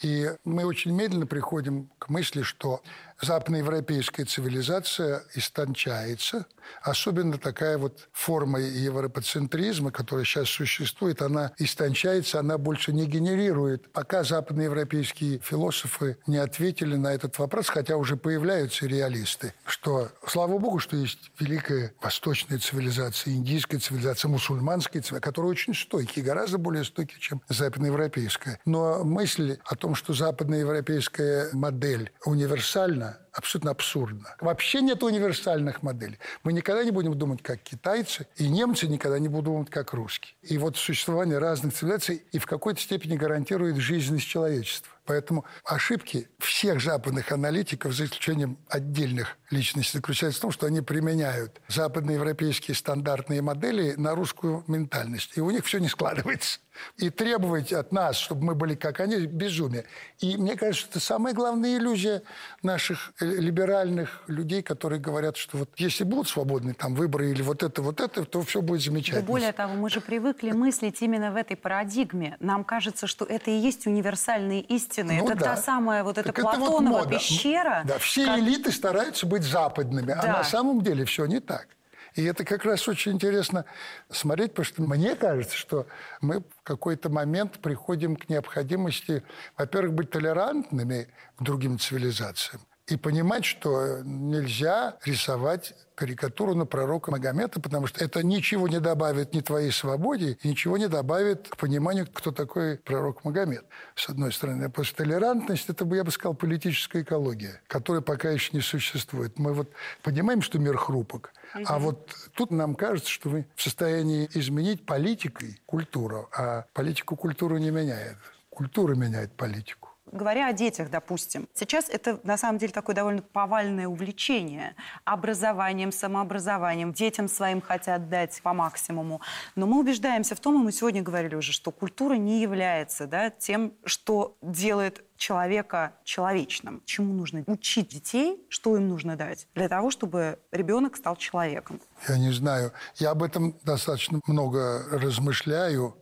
И 0.02 0.30
мы 0.44 0.66
очень 0.66 0.92
медленно 0.92 1.26
приходим 1.26 1.90
к 1.98 2.10
мысли, 2.10 2.42
что 2.42 2.82
западноевропейская 3.22 4.26
цивилизация 4.26 5.24
истончается. 5.36 6.46
Особенно 6.82 7.38
такая 7.38 7.78
вот 7.78 8.10
форма 8.12 8.60
европоцентризма, 8.60 9.92
которая 9.92 10.26
сейчас 10.26 10.50
существует, 10.50 11.22
она 11.22 11.52
истончается, 11.58 12.40
она 12.40 12.58
больше 12.58 12.94
не 12.94 13.06
генерирует. 13.06 13.92
Пока 13.92 14.24
западноевропейские 14.24 15.40
философы 15.40 16.18
не 16.28 16.38
ответили 16.38 16.96
на 16.96 17.14
этот 17.14 17.38
вопрос, 17.40 17.70
хотя 17.70 17.98
уже 17.98 18.16
появляются 18.16 18.86
реалисты, 18.86 19.54
что, 19.66 20.10
слава 20.28 20.58
богу, 20.58 20.80
что 20.80 20.96
есть 20.96 21.32
великая 21.40 21.94
восточная 22.02 22.60
цивилизация, 22.60 23.34
индийская 23.34 23.80
цивилизация, 23.80 24.30
мусульманская 24.30 25.02
цивилизация, 25.02 25.20
которые 25.20 25.52
очень 25.52 25.74
стойкие, 25.74 26.24
гораздо 26.24 26.58
более 26.58 26.84
стойкие, 26.84 27.20
чем 27.20 27.42
западноевропейская. 27.50 28.60
Но 28.66 29.04
мысль 29.04 29.58
о 29.66 29.76
том, 29.76 29.96
что 29.96 30.14
западноевропейская 30.14 31.50
модель 31.54 32.12
универсальна, 32.26 33.11
time. 33.12 33.31
Абсолютно 33.32 33.72
абсурдно. 33.72 34.36
Вообще 34.40 34.82
нет 34.82 35.04
универсальных 35.04 35.84
моделей. 35.84 36.20
Мы 36.44 36.54
никогда 36.54 36.84
не 36.84 36.92
будем 36.92 37.18
думать 37.18 37.42
как 37.42 37.62
китайцы, 37.62 38.28
и 38.36 38.48
немцы 38.48 38.88
никогда 38.88 39.20
не 39.20 39.28
будут 39.28 39.46
думать 39.46 39.70
как 39.70 39.94
русские. 39.94 40.36
И 40.42 40.58
вот 40.58 40.78
существование 40.78 41.38
разных 41.38 41.74
цивилизаций 41.74 42.24
и 42.32 42.40
в 42.40 42.46
какой-то 42.46 42.80
степени 42.80 43.16
гарантирует 43.16 43.78
жизненность 43.78 44.28
человечества. 44.28 44.92
Поэтому 45.06 45.46
ошибки 45.66 46.30
всех 46.40 46.82
западных 46.82 47.32
аналитиков, 47.32 47.94
за 47.94 48.06
исключением 48.06 48.58
отдельных 48.70 49.38
личностей, 49.50 49.98
заключаются 49.98 50.40
в 50.40 50.42
том, 50.44 50.52
что 50.52 50.68
они 50.68 50.82
применяют 50.82 51.60
западноевропейские 51.68 52.76
стандартные 52.76 53.42
модели 53.42 53.94
на 53.98 54.14
русскую 54.14 54.64
ментальность. 54.68 55.32
И 55.36 55.42
у 55.42 55.50
них 55.50 55.66
все 55.66 55.80
не 55.80 55.90
складывается. 55.90 56.60
И 56.98 57.10
требовать 57.10 57.74
от 57.74 57.92
нас, 57.92 58.16
чтобы 58.18 58.44
мы 58.44 58.56
были 58.56 58.76
как 58.76 59.00
они, 59.00 59.26
безумие. 59.26 59.86
И 60.20 60.38
мне 60.38 60.56
кажется, 60.56 60.88
это 60.90 61.00
самая 61.00 61.34
главная 61.34 61.78
иллюзия 61.78 62.22
наших 62.64 63.12
либеральных 63.22 64.24
людей, 64.28 64.62
которые 64.62 65.00
говорят, 65.00 65.38
что 65.38 65.58
вот 65.58 65.70
если 65.78 66.04
будут 66.04 66.28
свободные 66.28 66.74
там 66.74 66.96
выборы 66.96 67.32
или 67.32 67.42
вот 67.42 67.64
это, 67.64 67.82
вот 67.82 68.02
это, 68.02 68.26
то 68.26 68.42
все 68.42 68.62
будет 68.62 68.82
замечательно. 68.82 69.22
Да 69.22 69.28
более 69.28 69.52
того, 69.52 69.76
мы 69.76 69.90
же 69.90 70.02
привыкли 70.02 70.52
мыслить 70.52 71.02
именно 71.02 71.32
в 71.32 71.36
этой 71.36 71.56
парадигме. 71.56 72.38
Нам 72.40 72.64
кажется, 72.64 73.08
что 73.08 73.26
это 73.26 73.52
и 73.52 73.58
есть 73.58 73.88
универсальные 73.88 74.62
истины. 74.62 75.18
Ну, 75.20 75.26
это 75.26 75.36
да. 75.36 75.46
та 75.46 75.58
самая 75.58 76.04
вот 76.04 76.18
эта 76.18 76.34
так 76.34 76.42
Платонова 76.42 77.00
вот 77.00 77.10
пещера. 77.10 77.84
Да, 77.86 77.98
все 78.00 78.26
как... 78.26 78.40
элиты 78.40 78.72
стараются 78.72 79.26
быть 79.26 79.44
западными, 79.44 80.08
да. 80.08 80.22
а 80.22 80.28
на 80.28 80.44
самом 80.44 80.82
деле 80.82 81.06
все 81.06 81.26
не 81.26 81.40
так. 81.40 81.68
И 82.16 82.24
это 82.24 82.44
как 82.44 82.66
раз 82.66 82.88
очень 82.88 83.14
интересно 83.14 83.66
смотреть, 84.10 84.52
потому 84.52 84.66
что 84.66 84.82
мне 84.82 85.16
кажется, 85.16 85.56
что 85.56 85.88
мы 86.20 86.42
в 86.42 86.64
какой-то 86.64 87.10
момент 87.10 87.60
приходим 87.60 88.16
к 88.16 88.28
необходимости, 88.28 89.24
во-первых, 89.58 89.94
быть 89.94 90.12
толерантными 90.12 91.08
к 91.38 91.42
другим 91.42 91.80
цивилизациям, 91.80 92.62
и 92.92 92.98
понимать, 92.98 93.46
что 93.46 94.02
нельзя 94.04 94.98
рисовать 95.06 95.74
карикатуру 95.96 96.56
на 96.56 96.66
пророка 96.66 97.12
Магомета, 97.12 97.62
потому 97.62 97.88
что 97.88 98.04
это 98.04 98.22
ничего 98.22 98.68
не 98.68 98.80
добавит 98.80 99.34
ни 99.34 99.40
твоей 99.40 99.72
свободе, 99.72 100.38
ничего 100.44 100.78
не 100.78 100.88
добавит 100.88 101.48
к 101.48 101.58
пониманию, 101.58 102.08
кто 102.12 102.32
такой 102.32 102.78
пророк 102.78 103.24
Магомед, 103.24 103.64
с 103.96 104.10
одной 104.10 104.34
стороны. 104.34 104.66
А 104.66 104.70
после 104.70 104.96
толерантность, 104.96 105.70
это, 105.70 105.86
я 105.96 106.04
бы 106.04 106.12
сказал, 106.12 106.34
политическая 106.34 107.04
экология, 107.04 107.62
которая 107.68 108.02
пока 108.02 108.30
еще 108.30 108.50
не 108.54 108.62
существует. 108.62 109.40
Мы 109.40 109.54
вот 109.54 109.72
понимаем, 110.02 110.42
что 110.42 110.60
мир 110.60 110.76
хрупок, 110.76 111.34
угу. 111.56 111.64
а 111.68 111.80
вот 111.80 112.14
тут 112.36 112.52
нам 112.52 112.76
кажется, 112.76 113.10
что 113.10 113.30
мы 113.30 113.48
в 113.56 113.62
состоянии 113.62 114.30
изменить 114.34 114.86
политикой 114.86 115.62
культуру, 115.66 116.30
а 116.36 116.66
политику 116.74 117.16
культуру 117.16 117.58
не 117.58 117.72
меняет. 117.72 118.18
Культура 118.50 118.96
меняет 118.96 119.32
политику 119.38 119.91
говоря 120.12 120.48
о 120.48 120.54
детях, 120.54 120.90
допустим, 120.90 121.48
сейчас 121.54 121.90
это 121.90 122.20
на 122.24 122.38
самом 122.38 122.58
деле 122.58 122.72
такое 122.72 122.96
довольно 122.96 123.22
повальное 123.22 123.88
увлечение 123.88 124.76
образованием, 125.06 125.92
самообразованием. 125.92 126.94
Детям 126.94 127.28
своим 127.28 127.62
хотят 127.62 128.10
дать 128.10 128.42
по 128.42 128.54
максимуму. 128.54 129.22
Но 129.56 129.68
мы 129.68 129.80
убеждаемся 129.80 130.36
в 130.36 130.40
том, 130.40 130.62
и 130.62 130.64
мы 130.64 130.72
сегодня 130.72 131.02
говорили 131.02 131.36
уже, 131.36 131.52
что 131.52 131.72
культура 131.72 132.16
не 132.16 132.42
является 132.42 133.08
да, 133.08 133.30
тем, 133.30 133.74
что 133.86 134.38
делает 134.42 135.04
человека 135.18 135.94
человечным. 136.04 136.82
Чему 136.86 137.14
нужно 137.14 137.44
учить 137.46 137.90
детей, 137.90 138.44
что 138.50 138.76
им 138.76 138.88
нужно 138.88 139.16
дать 139.16 139.48
для 139.54 139.70
того, 139.70 139.92
чтобы 139.92 140.40
ребенок 140.52 140.98
стал 140.98 141.16
человеком? 141.16 141.80
Я 142.08 142.18
не 142.18 142.32
знаю. 142.32 142.74
Я 142.96 143.12
об 143.12 143.22
этом 143.22 143.56
достаточно 143.64 144.20
много 144.26 144.84
размышляю. 144.92 145.96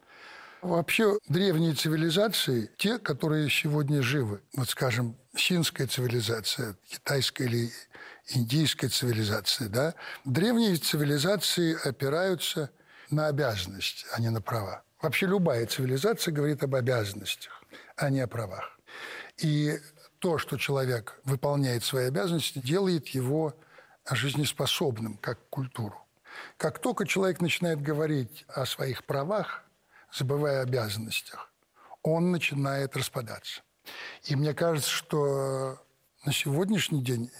Вообще 0.61 1.17
древние 1.29 1.73
цивилизации, 1.73 2.69
те, 2.77 2.99
которые 2.99 3.49
сегодня 3.49 4.01
живы, 4.01 4.41
вот 4.53 4.67
скажем, 4.69 5.15
синская 5.35 5.87
цивилизация, 5.87 6.75
китайская 6.89 7.45
или 7.45 7.71
индийская 8.27 8.89
цивилизация, 8.89 9.69
да, 9.69 9.95
древние 10.25 10.75
цивилизации 10.75 11.77
опираются 11.87 12.71
на 13.09 13.27
обязанности, 13.27 14.05
а 14.13 14.19
не 14.19 14.29
на 14.29 14.41
права. 14.41 14.83
Вообще 15.01 15.27
любая 15.27 15.65
цивилизация 15.65 16.33
говорит 16.33 16.61
об 16.61 16.75
обязанностях, 16.75 17.63
а 17.95 18.09
не 18.09 18.19
о 18.19 18.27
правах. 18.27 18.77
И 19.37 19.79
то, 20.19 20.37
что 20.37 20.57
человек 20.57 21.21
выполняет 21.23 21.85
свои 21.85 22.07
обязанности, 22.07 22.59
делает 22.59 23.07
его 23.09 23.55
жизнеспособным, 24.11 25.17
как 25.21 25.39
культуру. 25.49 26.05
Как 26.57 26.79
только 26.79 27.07
человек 27.07 27.39
начинает 27.39 27.81
говорить 27.81 28.43
о 28.49 28.65
своих 28.65 29.05
правах, 29.05 29.63
забывая 30.13 30.59
о 30.59 30.63
обязанностях, 30.63 31.51
он 32.03 32.31
начинает 32.31 32.95
распадаться. 32.95 33.61
И 34.23 34.35
мне 34.35 34.53
кажется, 34.53 34.89
что 34.89 35.79
на 36.25 36.33
сегодняшний 36.33 37.03
день 37.03 37.31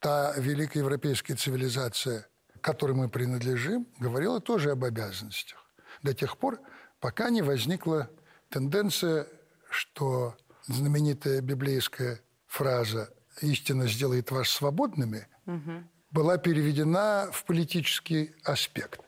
та 0.00 0.34
великая 0.36 0.80
европейская 0.80 1.34
цивилизация, 1.34 2.26
которой 2.60 2.92
мы 2.92 3.08
принадлежим, 3.08 3.86
говорила 3.98 4.40
тоже 4.40 4.70
об 4.70 4.84
обязанностях. 4.84 5.64
До 6.02 6.14
тех 6.14 6.36
пор, 6.36 6.60
пока 7.00 7.30
не 7.30 7.42
возникла 7.42 8.10
тенденция, 8.50 9.26
что 9.70 10.36
знаменитая 10.66 11.40
библейская 11.40 12.20
фраза 12.46 13.12
«истина 13.40 13.88
сделает 13.88 14.30
вас 14.30 14.48
свободными» 14.48 15.26
угу. 15.46 15.84
была 16.10 16.38
переведена 16.38 17.28
в 17.32 17.44
политический 17.44 18.34
аспект. 18.44 19.00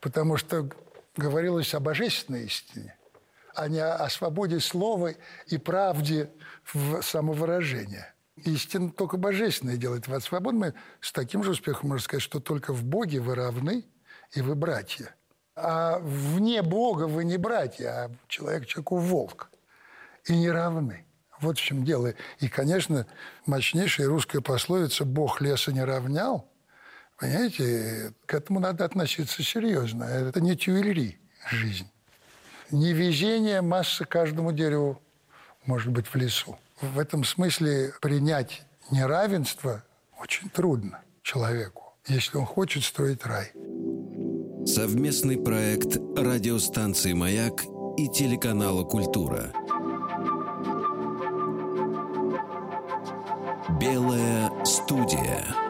Потому 0.00 0.36
что 0.36 0.70
говорилось 1.16 1.74
о 1.74 1.80
божественной 1.80 2.44
истине, 2.44 2.96
а 3.54 3.68
не 3.68 3.80
о 3.80 4.08
свободе 4.08 4.60
слова 4.60 5.12
и 5.46 5.58
правде 5.58 6.30
в 6.72 7.02
самовыражении. 7.02 8.04
Истина 8.36 8.90
только 8.90 9.16
божественная 9.16 9.76
делает 9.76 10.08
вас 10.08 10.24
свободными. 10.24 10.74
С 11.00 11.12
таким 11.12 11.42
же 11.42 11.50
успехом 11.50 11.90
можно 11.90 12.02
сказать, 12.02 12.22
что 12.22 12.40
только 12.40 12.72
в 12.72 12.84
Боге 12.84 13.20
вы 13.20 13.34
равны, 13.34 13.84
и 14.32 14.40
вы 14.40 14.54
братья. 14.54 15.14
А 15.56 15.98
вне 15.98 16.62
Бога 16.62 17.04
вы 17.04 17.24
не 17.24 17.36
братья, 17.36 17.88
а 17.88 18.10
человек 18.28 18.66
человеку 18.66 18.96
волк. 18.96 19.50
И 20.24 20.36
не 20.36 20.50
равны. 20.50 21.04
Вот 21.40 21.58
в 21.58 21.62
чем 21.62 21.84
дело. 21.84 22.14
И, 22.38 22.48
конечно, 22.48 23.06
мощнейшая 23.46 24.06
русская 24.06 24.40
пословица 24.40 25.04
«Бог 25.04 25.40
леса 25.40 25.72
не 25.72 25.82
равнял», 25.82 26.50
понимаете, 27.20 28.12
к 28.26 28.34
этому 28.34 28.58
надо 28.58 28.84
относиться 28.84 29.42
серьезно. 29.42 30.04
Это 30.04 30.40
не 30.40 30.56
тюэльри 30.56 31.18
жизнь. 31.50 31.86
Невезение 32.70 33.60
масса 33.60 34.04
каждому 34.04 34.52
дереву 34.52 35.00
может 35.66 35.92
быть 35.92 36.06
в 36.06 36.14
лесу. 36.16 36.58
В 36.80 36.98
этом 36.98 37.24
смысле 37.24 37.92
принять 38.00 38.62
неравенство 38.90 39.84
очень 40.18 40.48
трудно 40.48 41.00
человеку, 41.22 41.94
если 42.06 42.38
он 42.38 42.46
хочет 42.46 42.84
строить 42.84 43.24
рай. 43.26 43.52
Совместный 44.66 45.38
проект 45.38 45.96
радиостанции 46.16 47.12
«Маяк» 47.12 47.62
и 47.98 48.08
телеканала 48.08 48.84
«Культура». 48.84 49.52
Белая 53.80 54.50
студия. 54.64 55.69